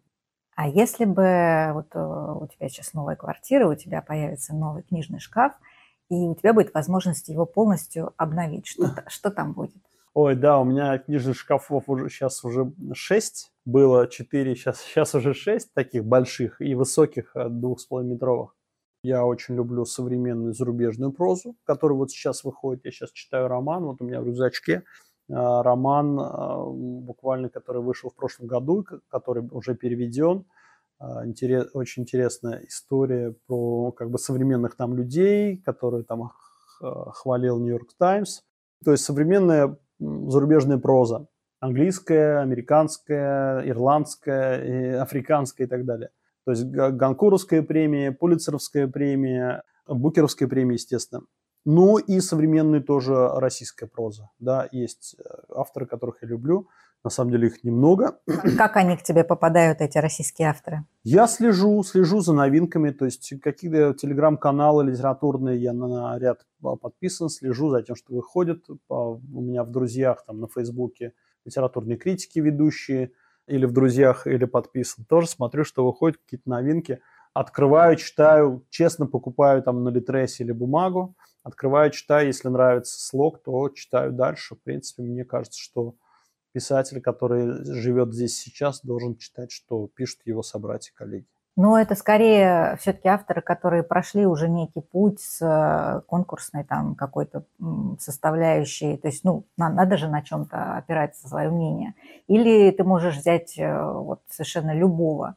[0.54, 5.18] А если бы вот э, у тебя сейчас новая квартира, у тебя появится новый книжный
[5.18, 5.54] шкаф,
[6.10, 9.82] и у тебя будет возможность его полностью обновить, что, что там будет?
[10.14, 15.32] Ой, да, у меня книжных шкафов уже сейчас уже шесть было 4, сейчас, сейчас уже
[15.32, 18.54] 6 таких больших и высоких, э, двух с метровых.
[19.02, 22.84] Я очень люблю современную зарубежную прозу, которая вот сейчас выходит.
[22.84, 24.82] Я сейчас читаю роман, вот у меня в рюкзачке э,
[25.34, 26.64] роман, э,
[27.02, 30.44] буквально, который вышел в прошлом году, который уже переведен.
[31.24, 36.30] Интерес, очень интересная история про как бы современных там людей, которые там
[36.80, 38.42] хвалил Нью-Йорк Таймс.
[38.84, 41.26] То есть современная зарубежная проза
[41.62, 46.10] английская, американская, ирландская, африканская и так далее.
[46.44, 51.22] То есть Ганкуровская премия, Пулицеровская премия, Букеровская премия, естественно.
[51.64, 54.30] Ну и современная тоже российская проза.
[54.38, 55.22] Да, есть э,
[55.54, 56.68] авторы, которых я люблю.
[57.04, 58.18] На самом деле их немного.
[58.56, 60.84] Как они к тебе попадают, эти российские авторы?
[61.02, 62.90] Я слежу, слежу за новинками.
[62.90, 68.66] То есть какие-то телеграм-каналы литературные я на ряд подписан, слежу за тем, что выходит.
[68.88, 71.12] У меня в друзьях там на Фейсбуке
[71.44, 73.10] литературные критики ведущие,
[73.46, 75.04] или в друзьях, или подписан.
[75.04, 77.00] Тоже смотрю, что выходят какие-то новинки.
[77.34, 81.16] Открываю, читаю, честно покупаю там на Литресе или бумагу.
[81.42, 84.54] Открываю, читаю, если нравится слог, то читаю дальше.
[84.54, 85.94] В принципе, мне кажется, что
[86.52, 91.26] писатель, который живет здесь сейчас, должен читать, что пишут его собратья, коллеги.
[91.54, 97.44] Но это скорее все-таки авторы, которые прошли уже некий путь с э, конкурсной там какой-то
[97.98, 98.96] составляющей.
[98.96, 101.94] То есть, ну, надо же на чем-то опираться свое мнение.
[102.26, 105.36] Или ты можешь взять э, вот совершенно любого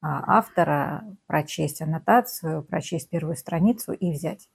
[0.00, 4.48] а, автора, прочесть аннотацию, прочесть первую страницу и взять.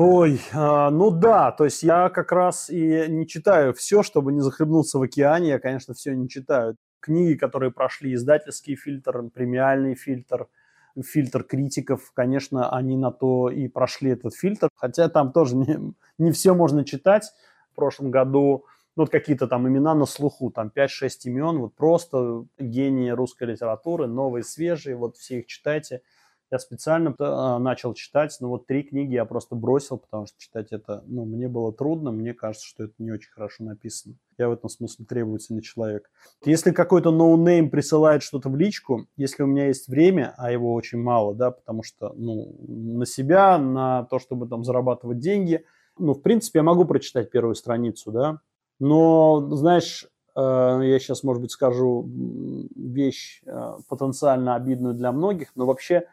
[0.00, 4.40] Ой, а, ну да, то есть я как раз и не читаю все, чтобы не
[4.40, 10.46] захлебнуться в океане, я, конечно, все не читаю книги, которые прошли издательский фильтр, премиальный фильтр,
[11.04, 15.78] фильтр критиков, конечно, они на то и прошли этот фильтр, хотя там тоже не,
[16.18, 17.32] не все можно читать.
[17.72, 22.44] В прошлом году ну, вот какие-то там имена на слуху, там 5-6 имен, вот просто
[22.58, 26.02] гении русской литературы, новые, свежие, вот все их читайте.
[26.50, 30.68] Я специально э, начал читать, но вот три книги я просто бросил, потому что читать
[30.70, 34.14] это, ну, мне было трудно, мне кажется, что это не очень хорошо написано.
[34.38, 36.10] Я в этом смысле требовательный человек.
[36.46, 41.02] Если какой-то ноунейм присылает что-то в личку, если у меня есть время, а его очень
[41.02, 45.64] мало, да, потому что, ну, на себя, на то, чтобы там зарабатывать деньги,
[45.98, 48.40] ну, в принципе, я могу прочитать первую страницу, да,
[48.80, 52.08] но, знаешь, э, я сейчас, может быть, скажу
[52.74, 56.06] вещь э, потенциально обидную для многих, но вообще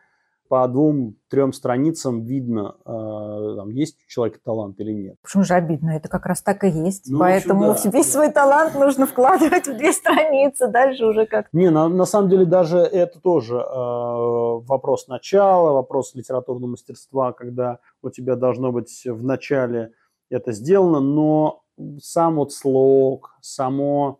[0.47, 5.15] по двум-трем страницам видно, э, там, есть у человека талант или нет.
[5.23, 5.91] Почему же обидно?
[5.91, 7.09] Это как раз так и есть.
[7.09, 7.97] Ну, Поэтому общем, да.
[7.97, 12.29] весь свой талант нужно вкладывать в две страницы, дальше уже как Не, на, на самом
[12.29, 19.03] деле даже это тоже э, вопрос начала, вопрос литературного мастерства, когда у тебя должно быть
[19.05, 19.91] в начале
[20.29, 21.63] это сделано, но
[22.01, 24.19] сам вот слог, само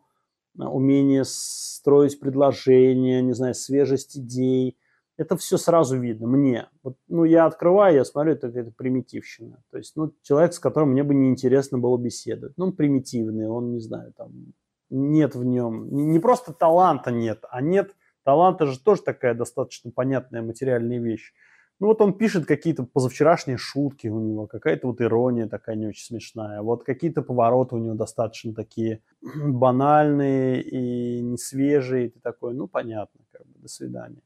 [0.57, 4.77] умение строить предложения, не знаю, свежесть идей–
[5.17, 6.67] это все сразу видно мне.
[6.84, 9.63] Вот, ну, я открываю, я смотрю, это какая-то примитивщина.
[9.71, 12.58] То есть, ну, человек, с которым мне бы неинтересно было беседовать.
[12.58, 14.54] Ну, он примитивный, он, не знаю, там,
[14.89, 20.41] нет в нем, не, просто таланта нет, а нет, таланта же тоже такая достаточно понятная
[20.41, 21.34] материальная вещь.
[21.80, 26.06] Ну, вот он пишет какие-то позавчерашние шутки у него, какая-то вот ирония такая не очень
[26.06, 26.62] смешная.
[26.62, 32.08] Вот какие-то повороты у него достаточно такие банальные и не свежие.
[32.08, 34.21] И ты такой, ну, понятно, как бы, до свидания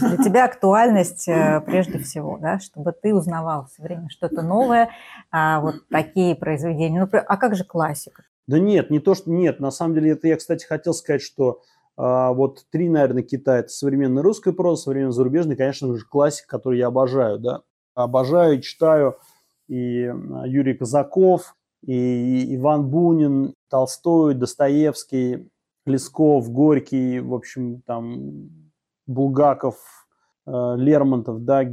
[0.00, 4.90] для тебя актуальность э, прежде всего, да, чтобы ты узнавал все время что-то новое,
[5.30, 7.00] а вот такие произведения.
[7.00, 8.24] Ну, а как же классика?
[8.46, 9.60] Да нет, не то, что нет.
[9.60, 11.62] На самом деле, это я, кстати, хотел сказать, что
[11.96, 16.78] а, вот три, наверное, Китая– это современная русская проза, современная зарубежная, конечно же, классик, который
[16.78, 17.62] я обожаю, да.
[17.94, 19.16] Обожаю, читаю
[19.68, 21.54] и а, Юрий Казаков,
[21.86, 25.48] и Иван Бунин, Толстой, Достоевский,
[25.86, 28.63] Лесков, Горький, в общем, там
[29.06, 29.76] Булгаков,
[30.46, 31.66] э, Лермонтов, да, э,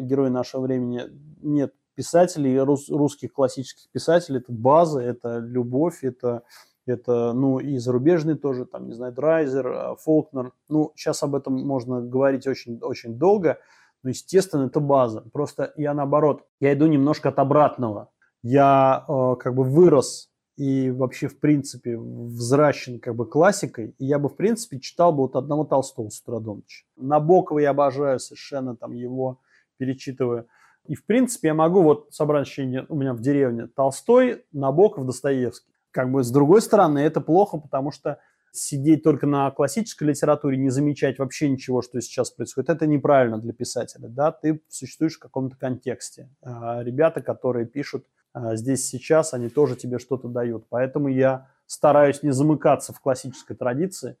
[0.00, 1.02] герои нашего времени,
[1.42, 6.42] нет писателей, рус, русских классических писателей, это база, это любовь, это,
[6.86, 11.54] это, ну, и зарубежные тоже, там, не знаю, Драйзер, э, Фолкнер, ну, сейчас об этом
[11.54, 13.58] можно говорить очень, очень долго,
[14.02, 15.24] но, естественно, это база.
[15.32, 18.10] Просто я, наоборот, я иду немножко от обратного.
[18.42, 24.18] Я э, как бы вырос и вообще, в принципе, взращен как бы классикой, и я
[24.18, 26.60] бы, в принципе, читал бы вот одного Толстого с утра до.
[26.96, 29.40] Набокова я обожаю совершенно, там его
[29.76, 30.48] перечитываю.
[30.86, 35.72] И, в принципе, я могу вот собрать ощущение у меня в деревне Толстой, Набоков, Достоевский.
[35.90, 38.18] Как бы с другой стороны, это плохо, потому что
[38.52, 43.52] сидеть только на классической литературе, не замечать вообще ничего, что сейчас происходит, это неправильно для
[43.52, 46.30] писателя, да, ты существуешь в каком-то контексте.
[46.40, 48.06] А ребята, которые пишут
[48.54, 50.66] здесь сейчас, они тоже тебе что-то дают.
[50.68, 54.16] Поэтому я стараюсь не замыкаться в классической традиции,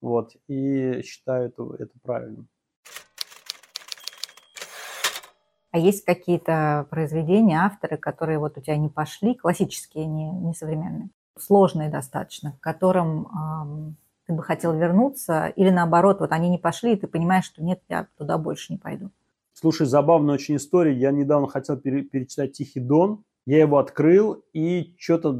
[0.00, 2.48] вот, и считаю это, это правильным.
[5.70, 11.10] А есть какие-то произведения, авторы, которые вот у тебя не пошли, классические, не, не современные,
[11.38, 16.94] сложные достаточно, к которым эм, ты бы хотел вернуться, или наоборот, вот они не пошли,
[16.94, 19.10] и ты понимаешь, что нет, я туда больше не пойду.
[19.52, 20.96] Слушай, забавная очень история.
[20.96, 25.32] Я недавно хотел пере- перечитать «Тихий дон», я его открыл и что-то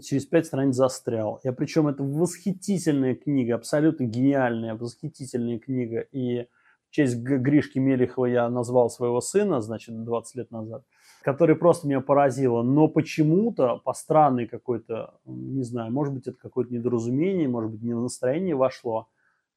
[0.00, 1.40] через пять страниц застрял.
[1.42, 6.02] Я причем это восхитительная книга, абсолютно гениальная, восхитительная книга.
[6.12, 6.46] И
[6.88, 10.84] в честь Гришки Мелехова я назвал своего сына, значит, 20 лет назад,
[11.24, 12.62] который просто меня поразило.
[12.62, 17.94] Но почему-то по странной какой-то, не знаю, может быть, это какое-то недоразумение, может быть, не
[17.94, 19.08] на настроение вошло.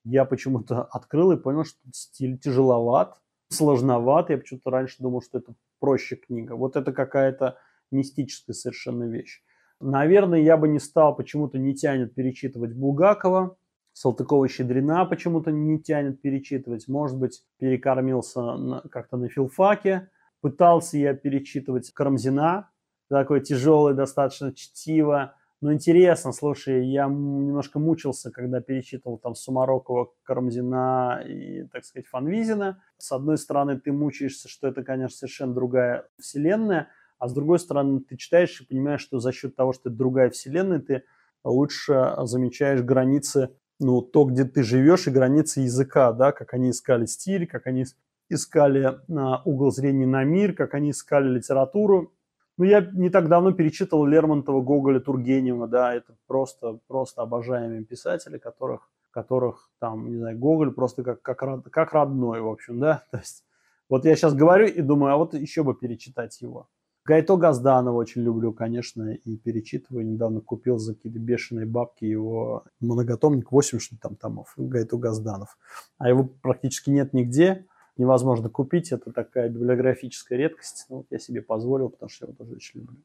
[0.03, 4.31] Я почему-то открыл и понял, что стиль тяжеловат, сложноват.
[4.31, 6.53] Я почему-то раньше думал, что это проще книга.
[6.53, 7.59] Вот это какая-то
[7.91, 9.41] мистическая совершенно вещь.
[9.79, 13.57] Наверное, я бы не стал, почему-то не тянет перечитывать Булгакова,
[13.93, 16.87] Салтыкова-Щедрина почему-то не тянет перечитывать.
[16.87, 20.09] Может быть, перекормился как-то на филфаке.
[20.41, 22.69] Пытался я перечитывать Карамзина,
[23.09, 25.35] такое тяжелое достаточно чтиво.
[25.59, 32.81] Но интересно, слушай, я немножко мучился, когда перечитывал там Сумарокова, Карамзина и, так сказать, Фанвизина.
[32.97, 36.87] С одной стороны, ты мучаешься, что это, конечно, совершенно другая вселенная,
[37.19, 40.29] а с другой стороны, ты читаешь и понимаешь, что за счет того, что это другая
[40.29, 41.03] вселенная, ты
[41.43, 43.49] лучше замечаешь границы,
[43.79, 47.85] ну, то, где ты живешь, и границы языка, да, как они искали стиль, как они
[48.29, 52.13] искали на угол зрения на мир, как они искали литературу.
[52.57, 58.37] Ну, я не так давно перечитывал Лермонтова, Гоголя, Тургенева, да, это просто, просто обожаемые писатели,
[58.37, 63.17] которых которых там, не знаю, Гоголь просто как, как, как родной, в общем, да, то
[63.17, 63.43] есть
[63.89, 66.69] вот я сейчас говорю и думаю, а вот еще бы перечитать его.
[67.09, 70.05] Гайто Газданова очень люблю, конечно, и перечитываю.
[70.05, 75.57] Недавно купил за какие-то бешеные бабки его многотомник, 8 что там томов, Гайто Газданов.
[75.97, 77.65] А его практически нет нигде,
[77.97, 78.91] невозможно купить.
[78.91, 80.85] Это такая библиографическая редкость.
[80.89, 82.97] Ну, я себе позволил, потому что я его тоже очень люблю.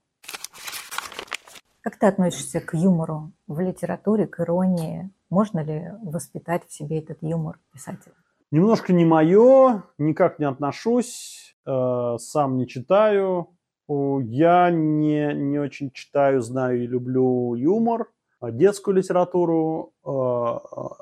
[1.81, 5.09] Как ты относишься к юмору в литературе, к иронии?
[5.31, 8.13] Можно ли воспитать в себе этот юмор писателя?
[8.51, 13.54] Немножко не мое, никак не отношусь, э, сам не читаю.
[13.89, 18.11] Я не, не очень читаю, знаю и люблю юмор,
[18.41, 20.09] а детскую литературу, э,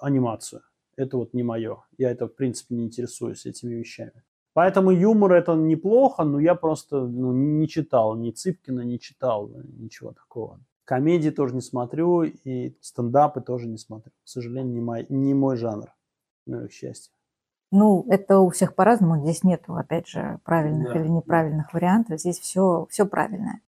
[0.00, 0.62] анимацию.
[0.96, 1.84] Это вот не мое.
[1.96, 4.22] Я это, в принципе, не интересуюсь этими вещами.
[4.54, 10.12] Поэтому юмор это неплохо, но я просто ну, не читал ни Цыпкина, не читал ничего
[10.12, 10.60] такого.
[10.84, 14.12] Комедии тоже не смотрю, и стендапы тоже не смотрю.
[14.24, 15.94] К сожалению, не мой, не мой жанр,
[16.46, 17.14] ну, к счастью.
[17.72, 19.18] Ну, это у всех по-разному.
[19.24, 21.00] Здесь нет, опять же, правильных да.
[21.00, 22.20] или неправильных вариантов.
[22.20, 23.60] Здесь все, все правильное.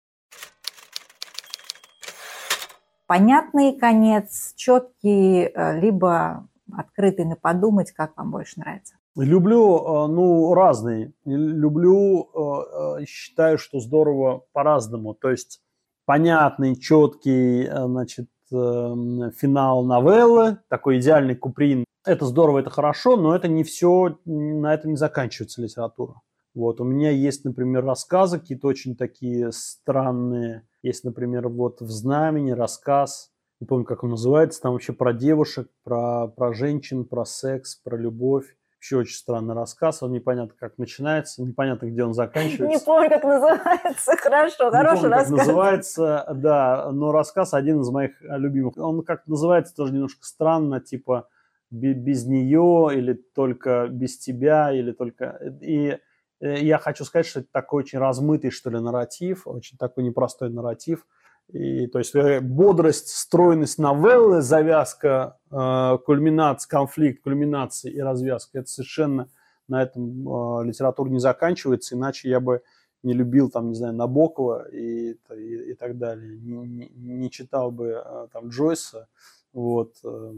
[3.07, 8.95] Понятный конец, четкий, э, либо открытый на подумать, как вам больше нравится.
[9.17, 11.15] Люблю, э, ну, разные.
[11.25, 15.15] Люблю, э, считаю, что здорово по-разному.
[15.15, 15.63] То есть
[16.05, 21.85] понятный, четкий, значит, эм, финал новеллы, такой идеальный куприн.
[22.07, 26.21] Это здорово, это хорошо, но это не все, на этом не заканчивается литература.
[26.55, 30.69] Вот, у меня есть, например, рассказы какие-то очень такие странные.
[30.83, 35.69] Есть, например, вот в «Знамени» рассказ, не помню, как он называется, там вообще про девушек,
[35.83, 38.55] про, про женщин, про секс, про любовь.
[38.81, 42.67] Еще очень странный рассказ, он непонятно как начинается, непонятно где он заканчивается.
[42.67, 45.31] Не помню, как называется, хорошо, хороший помню, рассказ.
[45.31, 48.77] Как называется, да, но рассказ один из моих любимых.
[48.77, 51.29] Он как называется тоже немножко странно, типа
[51.75, 55.39] без нее или только без тебя или только...
[55.61, 55.99] И
[56.41, 60.51] э, я хочу сказать, что это такой очень размытый, что ли, нарратив, очень такой непростой
[60.51, 61.07] нарратив.
[61.53, 68.69] И, то есть э, бодрость, стройность новеллы, завязка, э, кульминация, конфликт, кульминация и развязка, это
[68.69, 69.29] совершенно
[69.69, 72.63] на этом э, литература не заканчивается, иначе я бы
[73.03, 77.71] не любил, там, не знаю, Набокова и, и, и так далее, не, не, не читал
[77.71, 79.09] бы э, там Джойса,
[79.55, 80.35] вот, э,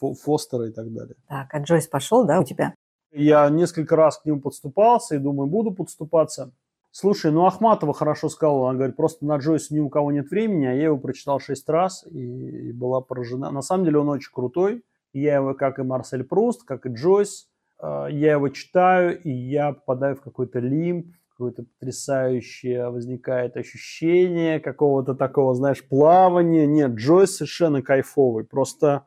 [0.00, 1.16] Фостера и так далее.
[1.28, 2.74] Так, а Джойс пошел, да, у тебя?
[3.12, 6.52] Я несколько раз к нему подступался и думаю, буду подступаться.
[6.92, 10.66] Слушай, ну Ахматова хорошо сказала, она говорит, просто на Джойс ни у кого нет времени,
[10.66, 13.50] а я его прочитал шесть раз и, и была поражена.
[13.50, 14.82] На самом деле он очень крутой.
[15.12, 17.48] Я его, как и Марсель Пруст, как и Джойс,
[17.80, 25.14] э, я его читаю, и я попадаю в какой-то лимб, какое-то потрясающее возникает ощущение какого-то
[25.14, 26.66] такого, знаешь, плавания.
[26.66, 28.44] Нет, Джойс совершенно кайфовый.
[28.44, 29.06] Просто,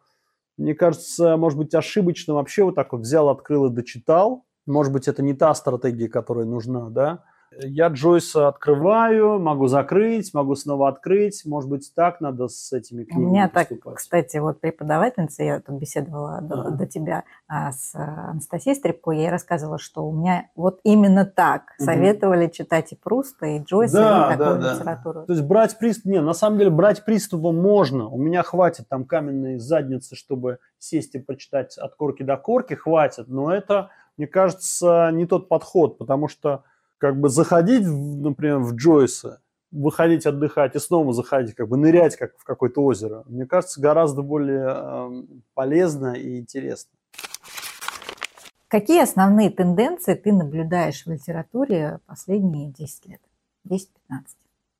[0.58, 4.46] мне кажется, может быть, ошибочно вообще вот так вот взял, открыл и дочитал.
[4.66, 7.24] Может быть, это не та стратегия, которая нужна, да?
[7.62, 11.44] Я Джойса открываю, могу закрыть, могу снова открыть.
[11.46, 13.84] Может быть, так надо с этими книгами У меня поступать.
[13.84, 19.22] так, кстати, вот преподавательница, я тут беседовала до, до тебя а, с Анастасией Стрипко, я
[19.22, 21.86] ей рассказывала, что у меня вот именно так угу.
[21.86, 25.20] советовали читать и Пруста, и Джойса, да, и такую да, литературу.
[25.22, 25.26] Да.
[25.26, 28.08] То есть брать приступ, не, на самом деле брать приступом можно.
[28.08, 33.28] У меня хватит там каменной задницы, чтобы сесть и прочитать от корки до корки, хватит.
[33.28, 36.64] Но это, мне кажется, не тот подход, потому что
[37.04, 39.42] как бы заходить, например, в Джойса,
[39.72, 44.22] выходить отдыхать и снова заходить, как бы нырять как в какое-то озеро, мне кажется, гораздо
[44.22, 45.24] более э,
[45.54, 46.92] полезно и интересно.
[48.70, 53.22] Какие основные тенденции ты наблюдаешь в литературе последние 10 лет?
[53.68, 53.88] 10-15?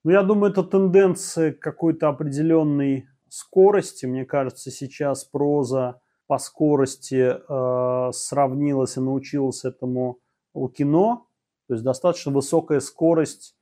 [0.06, 4.06] Ну, я думаю, это тенденция какой-то определенной скорости.
[4.06, 10.20] Мне кажется, сейчас проза по скорости э, сравнилась и научилась этому
[10.54, 11.28] у кино.
[11.68, 13.56] То есть достаточно высокая скорость,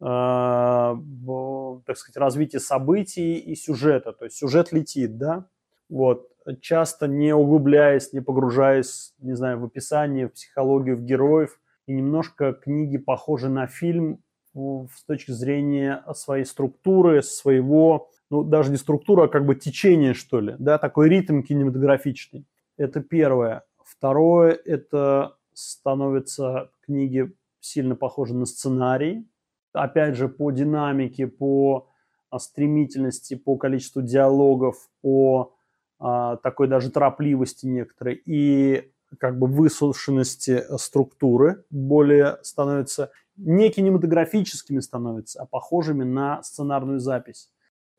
[0.00, 4.12] э, так сказать, развития событий и сюжета.
[4.12, 5.46] То есть сюжет летит, да,
[5.88, 6.28] вот,
[6.60, 11.58] часто не углубляясь, не погружаясь, не знаю, в описание, в психологию, в героев.
[11.86, 14.22] И немножко книги похожи на фильм
[14.54, 20.40] с точки зрения своей структуры, своего, ну, даже не структура, а как бы течение, что
[20.40, 22.44] ли, да, такой ритм кинематографичный.
[22.76, 23.64] Это первое.
[23.84, 27.32] Второе, это становятся книги
[27.68, 29.28] сильно похожи на сценарий.
[29.72, 31.88] Опять же, по динамике, по
[32.30, 35.54] а, стремительности, по количеству диалогов, по
[35.98, 45.42] а, такой даже торопливости некоторой и как бы высушенности структуры более становятся не кинематографическими становятся,
[45.42, 47.50] а похожими на сценарную запись.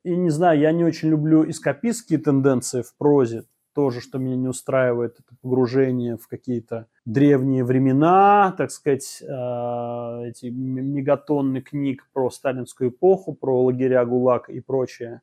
[0.03, 3.45] И не знаю, я не очень люблю эскапистские тенденции в прозе,
[3.79, 9.25] тоже, что меня не устраивает, это погружение в какие-то древние времена, так сказать, э,
[10.27, 15.21] эти мегатонны книг про сталинскую эпоху, про лагеря ГУЛАГ и прочее.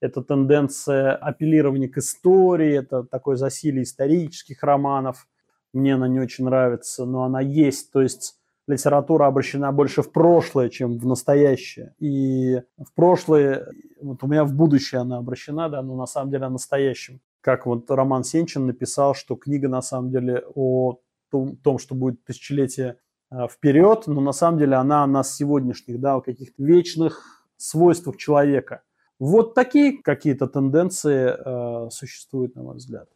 [0.00, 5.28] Это тенденция апеллирования к истории, это такое засилие исторических романов.
[5.74, 7.92] Мне она не очень нравится, но она есть.
[7.92, 11.94] То есть литература обращена больше в прошлое, чем в настоящее.
[11.98, 13.66] И в прошлое,
[14.00, 17.20] вот у меня в будущее она обращена, да, но на самом деле о настоящем.
[17.40, 22.24] Как вот Роман Сенчин написал, что книга на самом деле о том, том что будет
[22.24, 22.98] тысячелетие
[23.30, 28.16] а, вперед, но на самом деле она о нас сегодняшних, да, о каких-то вечных свойствах
[28.16, 28.82] человека.
[29.18, 33.08] Вот такие какие-то тенденции э, существуют, на мой взгляд.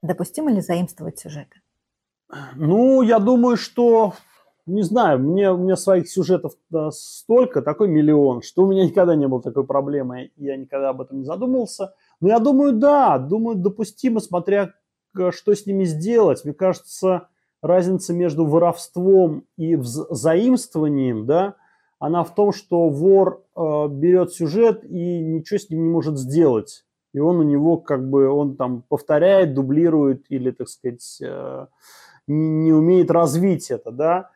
[0.00, 1.60] Допустимо ли заимствовать сюжеты?
[2.54, 4.14] Ну, я думаю, что,
[4.68, 6.52] не знаю, мне, у меня своих сюжетов
[6.90, 11.18] столько, такой миллион, что у меня никогда не было такой проблемы, я никогда об этом
[11.18, 11.94] не задумывался.
[12.20, 14.74] Но я думаю, да, думаю, допустимо, смотря
[15.30, 16.44] что с ними сделать.
[16.44, 17.28] Мне кажется,
[17.62, 21.56] разница между воровством и заимствованием, да,
[21.98, 26.84] она в том, что вор э, берет сюжет и ничего с ним не может сделать.
[27.12, 31.66] И он у него как бы, он там повторяет, дублирует или, так сказать, э,
[32.28, 34.30] не умеет развить это, да.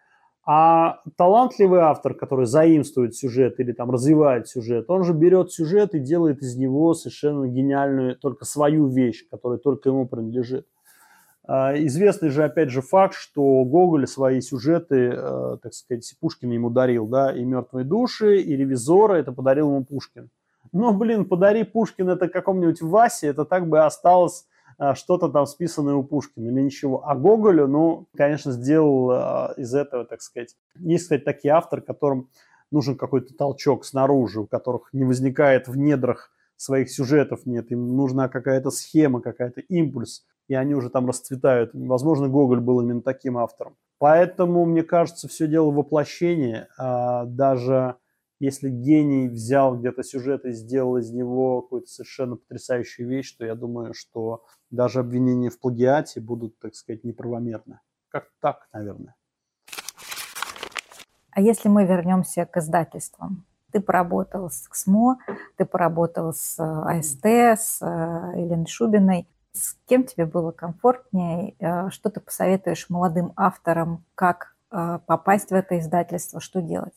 [0.44, 6.00] А талантливый автор, который заимствует сюжет или там развивает сюжет, он же берет сюжет и
[6.00, 10.66] делает из него совершенно гениальную, только свою вещь, которая только ему принадлежит.
[11.44, 16.70] А, известный же, опять же, факт, что Гоголь свои сюжеты, э, так сказать, Пушкин ему
[16.70, 20.30] дарил, да, и «Мертвые души», и «Ревизора» это подарил ему Пушкин.
[20.72, 24.46] Но, блин, подари Пушкин это какому-нибудь Васе, это так бы осталось
[24.94, 27.06] что-то там списанное у Пушкина или ничего.
[27.06, 30.56] А Гоголю, ну, конечно, сделал а, из этого, так сказать.
[30.78, 32.28] Есть, кстати, такие авторы, которым
[32.70, 36.30] нужен какой-то толчок снаружи, у которых не возникает в недрах
[36.62, 41.70] своих сюжетов нет, им нужна какая-то схема, какая-то импульс, и они уже там расцветают.
[41.74, 43.76] Возможно, Гоголь был именно таким автором.
[43.98, 46.66] Поэтому, мне кажется, все дело в воплощении.
[46.76, 47.96] А даже
[48.42, 53.54] если гений взял где-то сюжет и сделал из него какую-то совершенно потрясающую вещь, то я
[53.54, 57.78] думаю, что даже обвинения в плагиате будут, так сказать, неправомерны.
[58.08, 59.14] Как так, наверное.
[61.30, 63.44] А если мы вернемся к издательствам?
[63.70, 65.18] Ты поработал с КСМО,
[65.56, 69.28] ты поработал с э, АСТ, с э, Еленой Шубиной.
[69.52, 71.54] С кем тебе было комфортнее?
[71.60, 74.04] Э, что ты посоветуешь молодым авторам?
[74.16, 76.40] Как попасть в это издательство?
[76.40, 76.94] Что делать?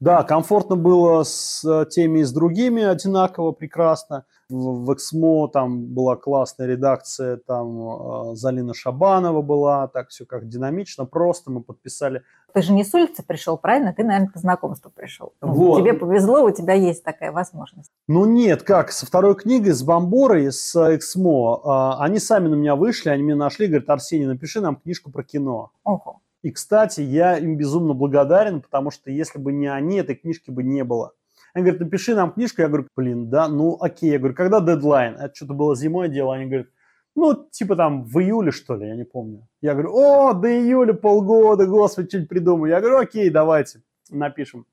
[0.00, 4.24] Да, комфортно было с э, теми и с другими одинаково прекрасно.
[4.48, 10.48] В, в Эксмо там была классная редакция, там э, Залина Шабанова была, так все как
[10.48, 12.22] динамично, просто мы подписали.
[12.54, 13.92] Ты же не с улицы пришел, правильно?
[13.92, 15.32] Ты, наверное, по знакомству пришел.
[15.42, 15.80] Ну, вот.
[15.80, 17.90] Тебе повезло, у тебя есть такая возможность.
[18.06, 21.60] Ну нет, как, со второй книгой, с Бомборой, с Эксмо,
[21.98, 25.24] э, они сами на меня вышли, они меня нашли, говорят, Арсений, напиши нам книжку про
[25.24, 25.72] кино.
[25.82, 26.17] Ого.
[26.42, 30.62] И, кстати, я им безумно благодарен, потому что если бы не они, этой книжки бы
[30.62, 31.12] не было.
[31.52, 32.62] Они говорят, напиши нам книжку.
[32.62, 34.12] Я говорю, блин, да, ну окей.
[34.12, 35.14] Я говорю, когда дедлайн?
[35.14, 36.34] Это что-то было зимой дело.
[36.34, 36.68] Они говорят,
[37.14, 39.48] ну, типа там в июле, что ли, я не помню.
[39.60, 42.70] Я говорю, о, до июля полгода, господи, что-нибудь придумаю.
[42.70, 44.66] Я говорю, окей, давайте, напишем,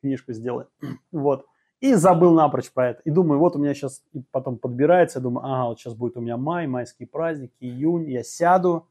[0.00, 0.68] книжку сделаем.
[1.12, 1.44] вот.
[1.80, 3.02] И забыл напрочь про это.
[3.04, 6.20] И думаю, вот у меня сейчас потом подбирается, я думаю, ага, вот сейчас будет у
[6.20, 8.86] меня май, майские праздники, июнь, я сяду.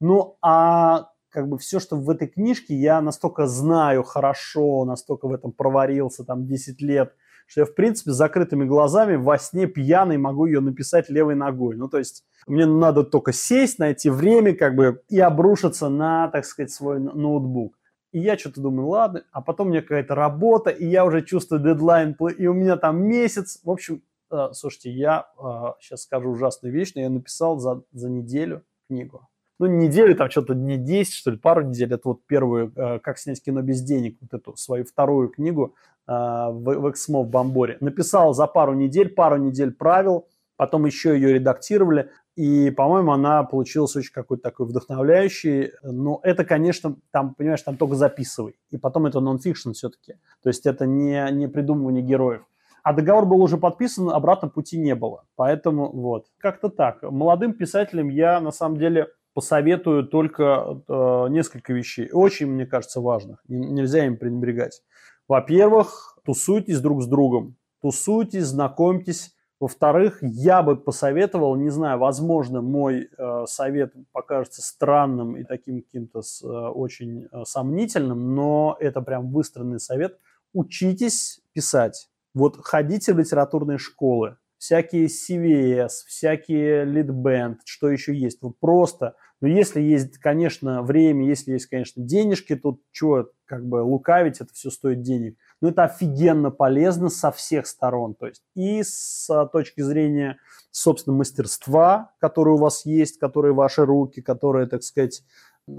[0.00, 5.32] Ну, а как бы все, что в этой книжке, я настолько знаю хорошо, настолько в
[5.32, 7.14] этом проварился там 10 лет,
[7.46, 11.76] что я, в принципе, закрытыми глазами во сне пьяный могу ее написать левой ногой.
[11.76, 16.44] Ну, то есть мне надо только сесть, найти время, как бы, и обрушиться на, так
[16.44, 17.76] сказать, свой ноутбук.
[18.12, 21.62] И я что-то думаю, ладно, а потом у меня какая-то работа, и я уже чувствую
[21.62, 23.60] дедлайн, и у меня там месяц.
[23.62, 24.02] В общем,
[24.32, 25.42] э, слушайте, я э,
[25.80, 29.29] сейчас скажу ужасную вещь, но я написал за, за неделю книгу
[29.60, 31.92] ну, неделю, там что-то дней 10, что ли, пару недель.
[31.92, 35.74] Это вот первую э, «Как снять кино без денег», вот эту свою вторую книгу
[36.08, 37.76] э, в, Эксмо в Бомборе.
[37.80, 42.10] Написал за пару недель, пару недель правил, потом еще ее редактировали.
[42.36, 45.72] И, по-моему, она получилась очень какой-то такой вдохновляющей.
[45.82, 48.56] Но это, конечно, там, понимаешь, там только записывай.
[48.70, 50.14] И потом это нон-фикшн все-таки.
[50.42, 52.46] То есть это не, не придумывание героев.
[52.82, 55.24] А договор был уже подписан, обратно пути не было.
[55.36, 57.02] Поэтому вот, как-то так.
[57.02, 63.42] Молодым писателям я, на самом деле, посоветую только э, несколько вещей, очень, мне кажется, важных.
[63.48, 64.82] Нельзя им пренебрегать.
[65.28, 69.34] Во-первых, тусуйтесь друг с другом, тусуйтесь, знакомьтесь.
[69.60, 76.20] Во-вторых, я бы посоветовал, не знаю, возможно, мой э, совет покажется странным и таким каким-то
[76.20, 80.18] э, очень э, сомнительным, но это прям выстроенный совет.
[80.54, 82.08] Учитесь писать.
[82.32, 88.42] Вот ходите в литературные школы, всякие CVS, всякие Leadband, что еще есть.
[88.42, 93.66] Вот просто, но ну, если есть, конечно, время, если есть, конечно, денежки, тут чего, как
[93.66, 95.38] бы лукавить, это все стоит денег.
[95.62, 98.14] Но это офигенно полезно со всех сторон.
[98.14, 100.36] То есть и с точки зрения,
[100.70, 105.22] собственно, мастерства, которое у вас есть, которые ваши руки, которые, так сказать,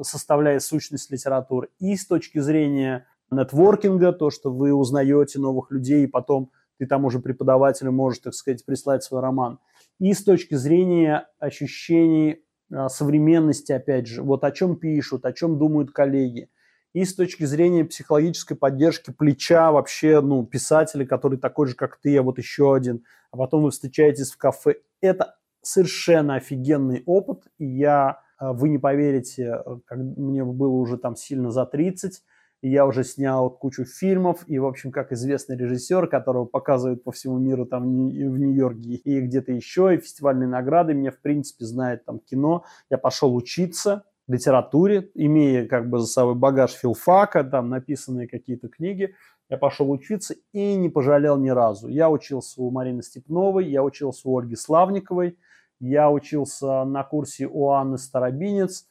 [0.01, 6.07] составляет сущность литературы, и с точки зрения нетворкинга, то, что вы узнаете новых людей, и
[6.07, 6.49] потом
[6.81, 9.59] ты там уже преподавателю можешь, так сказать, прислать свой роман.
[9.99, 15.59] И с точки зрения ощущений а, современности, опять же, вот о чем пишут, о чем
[15.59, 16.49] думают коллеги.
[16.93, 22.17] И с точки зрения психологической поддержки плеча вообще, ну, писателя, который такой же, как ты,
[22.17, 24.77] а вот еще один, а потом вы встречаетесь в кафе.
[25.01, 31.15] Это совершенно офигенный опыт, и я, а, вы не поверите, как мне было уже там
[31.15, 32.23] сильно за 30,
[32.61, 37.11] и я уже снял кучу фильмов, и, в общем, как известный режиссер, которого показывают по
[37.11, 42.05] всему миру там в Нью-Йорке и где-то еще, и фестивальные награды, меня, в принципе, знает
[42.05, 42.63] там кино.
[42.89, 49.15] Я пошел учиться литературе, имея как бы за собой багаж филфака, там написанные какие-то книги,
[49.49, 51.89] я пошел учиться и не пожалел ни разу.
[51.89, 55.37] Я учился у Марины Степновой, я учился у Ольги Славниковой,
[55.79, 58.85] я учился на курсе у Анны Старобинец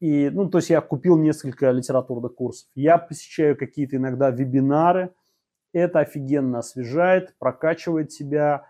[0.00, 2.68] и, ну, то есть я купил несколько литературных курсов.
[2.74, 5.14] Я посещаю какие-то иногда вебинары.
[5.72, 8.66] Это офигенно освежает, прокачивает тебя.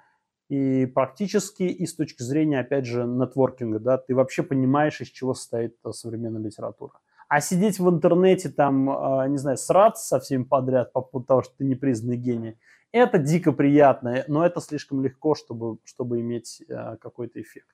[0.49, 5.35] И практически, и с точки зрения, опять же, нетворкинга, да, ты вообще понимаешь, из чего
[5.35, 6.93] состоит современная литература.
[7.29, 11.43] А сидеть в интернете, там, а, не знаю, сраться со всеми подряд по поводу того,
[11.43, 12.57] что ты непризнанный гений,
[12.93, 17.67] это дико приятно, но это слишком легко, чтобы, чтобы иметь а, какой-то эффект.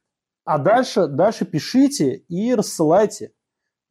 [0.44, 3.32] А дальше, дальше пишите и рассылайте.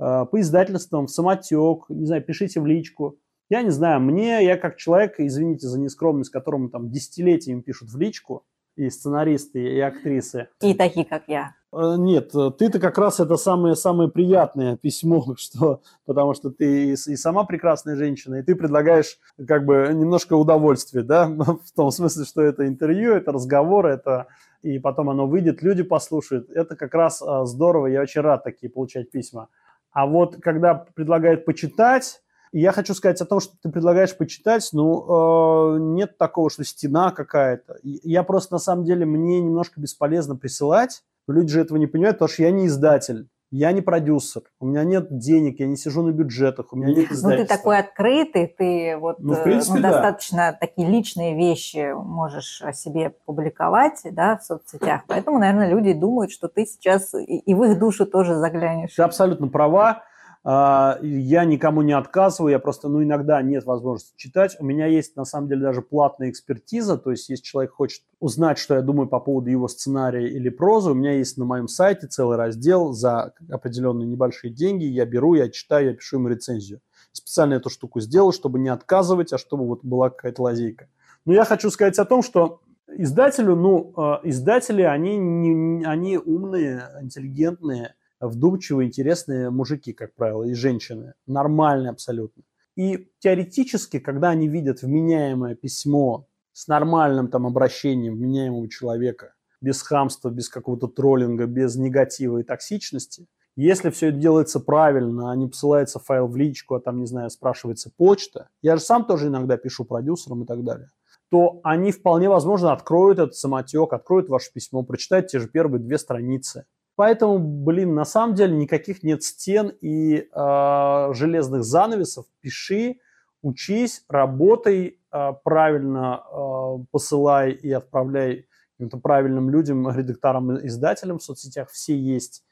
[0.01, 3.19] Э, по издательствам, в самотек, не знаю, пишите в личку.
[3.49, 7.99] Я не знаю, мне, я как человек, извините за нескромность, которому там десятилетиями пишут в
[7.99, 8.43] личку,
[8.77, 10.47] и сценаристы, и актрисы.
[10.61, 11.53] И такие, как я.
[11.71, 16.91] Э, нет, ты-то как раз это самое, самое приятное письмо, что, потому что ты и,
[16.93, 22.25] и сама прекрасная женщина, и ты предлагаешь как бы немножко удовольствия, да, в том смысле,
[22.25, 24.27] что это интервью, это разговор, это
[24.63, 26.49] и потом оно выйдет, люди послушают.
[26.49, 29.49] Это как раз э, здорово, я очень рад такие получать письма.
[29.91, 32.21] А вот когда предлагают почитать,
[32.53, 37.11] я хочу сказать о том, что ты предлагаешь почитать, ну, э, нет такого, что стена
[37.11, 37.77] какая-то.
[37.83, 42.29] Я просто, на самом деле, мне немножко бесполезно присылать, люди же этого не понимают, потому
[42.29, 43.27] что я не издатель.
[43.51, 47.11] Я не продюсер, у меня нет денег, я не сижу на бюджетах, у меня нет
[47.11, 47.29] издательства.
[47.29, 50.53] Ну, ты такой открытый, ты вот ну, в принципе, ну, достаточно да.
[50.53, 55.01] такие личные вещи можешь о себе публиковать да, в соцсетях.
[55.07, 58.95] Поэтому, наверное, люди думают, что ты сейчас и в их душу тоже заглянешь.
[58.95, 60.03] Ты абсолютно права.
[60.43, 64.57] А, я никому не отказываю, я просто, ну, иногда нет возможности читать.
[64.59, 68.57] У меня есть, на самом деле, даже платная экспертиза, то есть, если человек хочет узнать,
[68.57, 72.07] что я думаю по поводу его сценария или прозы, у меня есть на моем сайте
[72.07, 76.81] целый раздел за определенные небольшие деньги, я беру, я читаю, я пишу ему рецензию.
[77.11, 80.87] Специально эту штуку сделал, чтобы не отказывать, а чтобы вот была какая-то лазейка.
[81.25, 86.89] Но я хочу сказать о том, что издателю, ну, а, издатели, они, не, они умные,
[87.01, 87.93] интеллигентные,
[88.27, 91.13] вдумчивые, интересные мужики, как правило, и женщины.
[91.27, 92.43] Нормальные абсолютно.
[92.75, 100.29] И теоретически, когда они видят вменяемое письмо с нормальным там обращением вменяемого человека, без хамства,
[100.29, 105.99] без какого-то троллинга, без негатива и токсичности, если все это делается правильно, а не посылается
[105.99, 109.83] файл в личку, а там, не знаю, спрашивается почта, я же сам тоже иногда пишу
[109.83, 110.89] продюсерам и так далее,
[111.29, 115.97] то они вполне возможно откроют этот самотек, откроют ваше письмо, прочитают те же первые две
[115.97, 116.65] страницы,
[116.95, 122.25] Поэтому, блин, на самом деле никаких нет стен и э, железных занавесов.
[122.41, 122.99] Пиши,
[123.41, 131.69] учись, работай э, правильно, э, посылай и отправляй каким-то правильным людям, редакторам, издателям в соцсетях.
[131.69, 132.43] Все есть.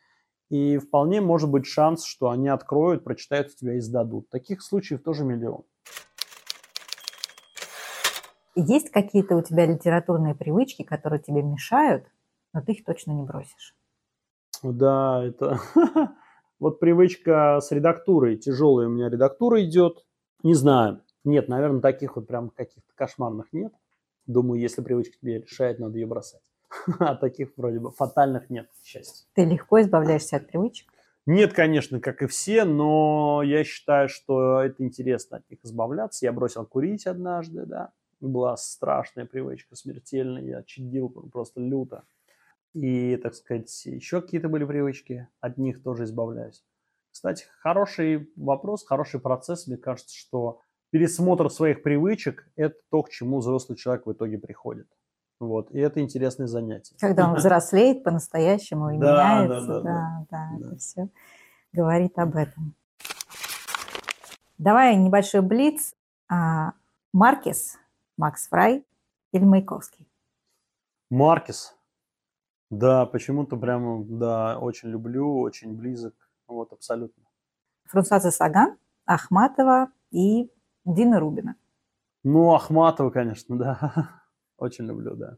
[0.50, 4.30] И вполне может быть шанс, что они откроют, прочитают тебя и сдадут.
[4.30, 5.64] Таких случаев тоже миллион.
[8.56, 12.06] Есть какие-то у тебя литературные привычки, которые тебе мешают,
[12.52, 13.76] но ты их точно не бросишь?
[14.64, 15.60] Да, это
[16.60, 18.38] вот привычка с редактурой.
[18.38, 20.06] Тяжелая у меня редактура идет.
[20.44, 21.02] Не знаю.
[21.24, 23.74] Нет, наверное, таких вот прям каких-то кошмарных нет.
[24.26, 26.42] Думаю, если привычка тебе решает, надо ее бросать.
[27.00, 29.28] А таких вроде бы фатальных нет, к счастью.
[29.34, 30.88] Ты легко избавляешься от привычек?
[31.26, 36.26] Нет, конечно, как и все, но я считаю, что это интересно от них избавляться.
[36.26, 37.92] Я бросил курить однажды, да.
[38.20, 40.44] Была страшная привычка, смертельная.
[40.44, 42.04] Я чадил просто люто.
[42.74, 46.64] И, так сказать, еще какие-то были привычки, от них тоже избавляюсь.
[47.12, 49.68] Кстати, хороший вопрос, хороший процесс.
[49.68, 50.62] Мне кажется, что
[50.92, 54.88] пересмотр своих привычек– это то, к чему взрослый человек в итоге приходит.
[55.40, 56.96] Вот, и это интересное занятие.
[57.00, 60.68] Когда он взрослеет по-настоящему и Да, меняется, да, да, да, да, да.
[60.68, 61.10] это все
[61.72, 62.76] говорит об этом.
[64.58, 65.94] Давай небольшой блиц.
[66.28, 66.74] А,
[67.14, 67.78] Маркес,
[68.18, 68.86] Макс Фрай
[69.32, 70.08] или Маяковский?
[71.10, 71.76] Маркес.
[72.70, 76.14] Да, почему-то прямо, да, очень люблю, очень близок.
[76.48, 77.24] Вот, абсолютно.
[77.86, 80.52] Фрунзазе Саган, Ахматова и
[80.86, 81.56] Дина Рубина.
[82.24, 84.10] Ну, Ахматова, конечно, да.
[84.58, 85.38] Очень люблю, да.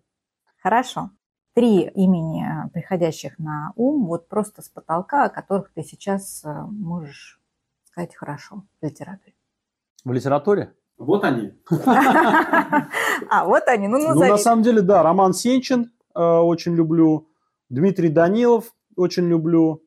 [0.62, 1.12] Хорошо.
[1.54, 6.50] Три имени, э, приходящих на ум, вот просто с потолка, о которых ты сейчас э,
[6.50, 7.42] можешь
[7.84, 9.36] сказать хорошо в литературе.
[10.04, 10.74] В литературе?
[10.98, 11.54] Вот они.
[13.30, 17.30] А, вот они, ну Ну, на самом деле, да, Роман Сенчин очень люблю,
[17.70, 19.84] Дмитрий Данилов очень люблю,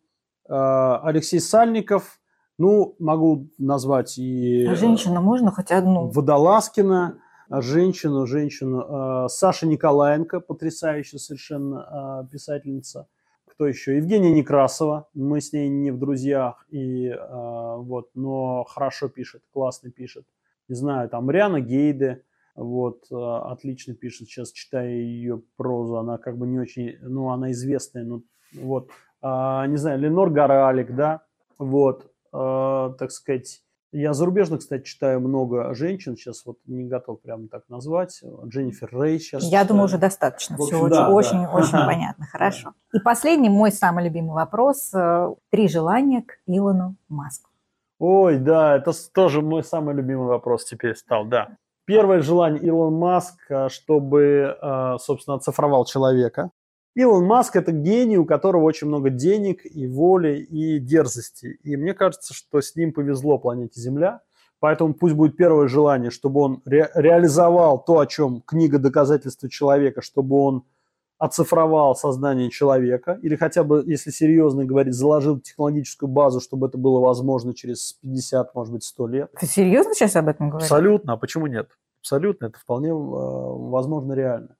[0.49, 2.19] э, Алексей Сальников,
[2.59, 4.67] ну, могу назвать и...
[4.67, 6.09] А женщину можно хоть одну?
[6.09, 7.19] Водолазкина,
[7.51, 13.09] женщину, женщину, э, Саша Николаенко, потрясающая совершенно э, писательница.
[13.47, 13.97] Кто еще?
[13.97, 15.09] Евгения Некрасова.
[15.15, 20.25] Мы с ней не в друзьях, и, э, вот, но хорошо пишет, классно пишет.
[20.69, 22.23] Не знаю, там Риана Гейде,
[22.55, 24.29] вот, э, отлично пишет.
[24.29, 28.23] Сейчас читаю ее прозу, она как бы не очень, ну, она известная, ну,
[28.55, 28.91] вот.
[29.23, 31.23] А, не знаю, Ленор Горалик, да,
[31.59, 33.61] вот, э, так сказать.
[33.97, 38.21] Я зарубежно, кстати, читаю много женщин, сейчас вот не готов прямо так назвать.
[38.47, 40.11] Дженнифер Рей сейчас Я думаю, уже читаю.
[40.11, 40.57] достаточно.
[40.57, 41.53] В Все общем, очень, да, очень, да.
[41.53, 42.27] очень понятно.
[42.27, 42.75] Хорошо.
[42.93, 44.93] И последний мой самый любимый вопрос.
[44.93, 47.51] э, Три желания к Илону Маску.
[48.01, 51.57] Ой, да, это тоже мой самый любимый вопрос теперь стал, да.
[51.87, 56.51] Первое желание Илон Маск, а, чтобы, а, собственно, оцифровал человека.
[56.95, 61.59] Илон Маск– это гений, у которого очень много денег и воли, и дерзости.
[61.63, 64.21] И мне кажется, что с ним повезло планете Земля.
[64.61, 70.01] Поэтому пусть будет первое желание, чтобы он ре- реализовал то, о чем книга «Доказательства человека»,
[70.01, 70.65] чтобы он
[71.19, 77.01] оцифровал сознание человека, или хотя бы, если серьезно говорить, заложил технологическую базу, чтобы это было
[77.01, 79.31] возможно через 50, может быть, 100 лет.
[79.39, 80.67] Ты серьезно сейчас об этом говоришь?
[80.67, 81.13] Абсолютно.
[81.15, 81.71] А почему нет?
[82.01, 82.47] Абсолютно.
[82.47, 84.57] Это вполне э, возможно реально.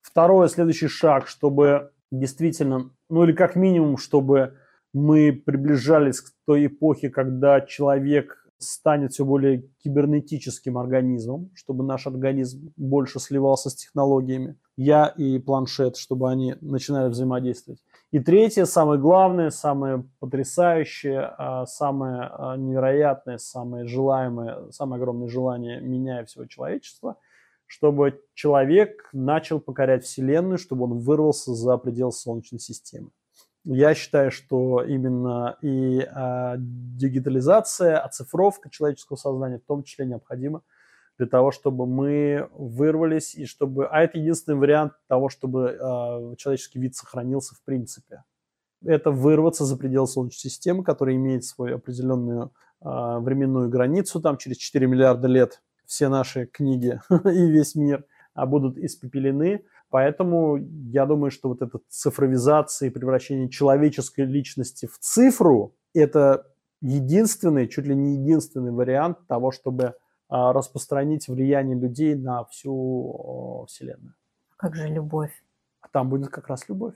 [0.00, 4.56] Второе, следующий шаг, чтобы действительно, ну или как минимум, чтобы
[4.92, 12.72] мы приближались к той эпохе, когда человек станет все более кибернетическим организмом, чтобы наш организм
[12.76, 14.56] больше сливался с технологиями.
[14.76, 17.80] Я и планшет, чтобы они начинали взаимодействовать.
[18.12, 25.80] И третье, самое главное, самое потрясающее, а, самое а, невероятное, самое желаемое, самое огромное желание
[25.80, 27.16] меня и всего человечества,
[27.64, 33.08] чтобы человек начал покорять Вселенную, чтобы он вырвался за пределы Солнечной системы.
[33.64, 40.62] Я считаю, что именно и а, дигитализация, оцифровка человеческого сознания в том числе необходима
[41.18, 43.86] для того, чтобы мы вырвались и чтобы...
[43.86, 48.24] А это единственный вариант того, чтобы а, человеческий вид сохранился в принципе.
[48.84, 54.58] Это вырваться за пределы Солнечной системы, которая имеет свою определенную а, временную границу, там через
[54.58, 58.04] 4 миллиарда лет все наши книги и весь мир
[58.34, 59.64] а, будут испепелены.
[59.88, 60.58] Поэтому
[60.90, 66.46] я думаю, что вот эта цифровизация и превращение человеческой личности в цифру– это
[66.82, 69.94] единственный, чуть ли не единственный вариант того, чтобы
[70.28, 74.14] распространить влияние людей на всю Вселенную.
[74.56, 75.32] Как же любовь?
[75.80, 76.94] А там будет как раз любовь.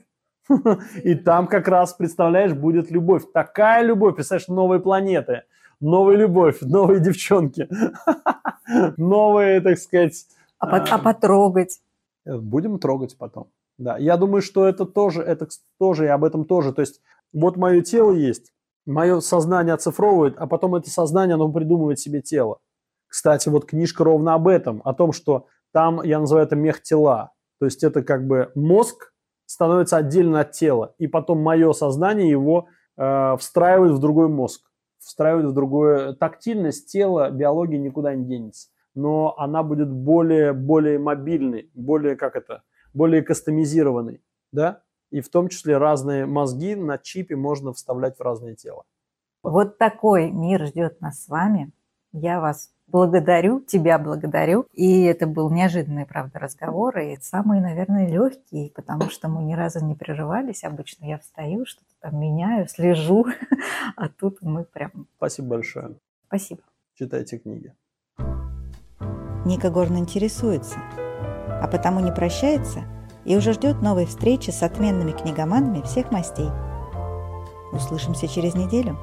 [1.03, 3.23] И там как раз, представляешь, будет любовь.
[3.33, 5.43] Такая любовь, представляешь, новые планеты,
[5.79, 7.69] новая любовь, новые девчонки,
[8.97, 10.25] новые, так сказать...
[10.59, 11.81] А, по- а потрогать?
[12.25, 13.47] Э, Будем трогать потом.
[13.77, 15.47] Да, я думаю, что это тоже, это
[15.79, 16.73] тоже и об этом тоже.
[16.73, 17.01] То есть
[17.33, 18.53] вот мое тело есть,
[18.85, 22.59] мое сознание оцифровывает, а потом это сознание, оно придумывает себе тело.
[23.11, 27.33] Кстати, вот книжка ровно об этом, о том, что там, я называю это мех тела.
[27.59, 29.13] То есть это как бы мозг
[29.45, 34.61] становится отдельно от тела, и потом мое сознание его э, встраивает в другой мозг,
[34.97, 41.69] встраивает в другое тактильность тела, биология никуда не денется, но она будет более более мобильной,
[41.73, 47.73] более как это, более кастомизированной, да, и в том числе разные мозги на чипе можно
[47.73, 48.85] вставлять в разные тела.
[49.43, 51.73] Вот такой мир ждет нас с вами.
[52.13, 54.65] Я вас благодарю, тебя благодарю.
[54.73, 59.83] И это был неожиданный, правда, разговор, и самый, наверное, легкий, потому что мы ни разу
[59.83, 60.63] не прерывались.
[60.63, 63.25] Обычно я встаю, что-то там меняю, слежу,
[63.95, 65.07] а тут мы прям...
[65.17, 65.95] Спасибо большое.
[66.27, 66.61] Спасибо.
[66.95, 67.73] Читайте книги.
[69.45, 70.77] Ника Горн интересуется,
[71.61, 72.83] а потому не прощается
[73.25, 76.49] и уже ждет новой встречи с отменными книгоманами всех мастей.
[77.71, 78.97] Услышимся через неделю.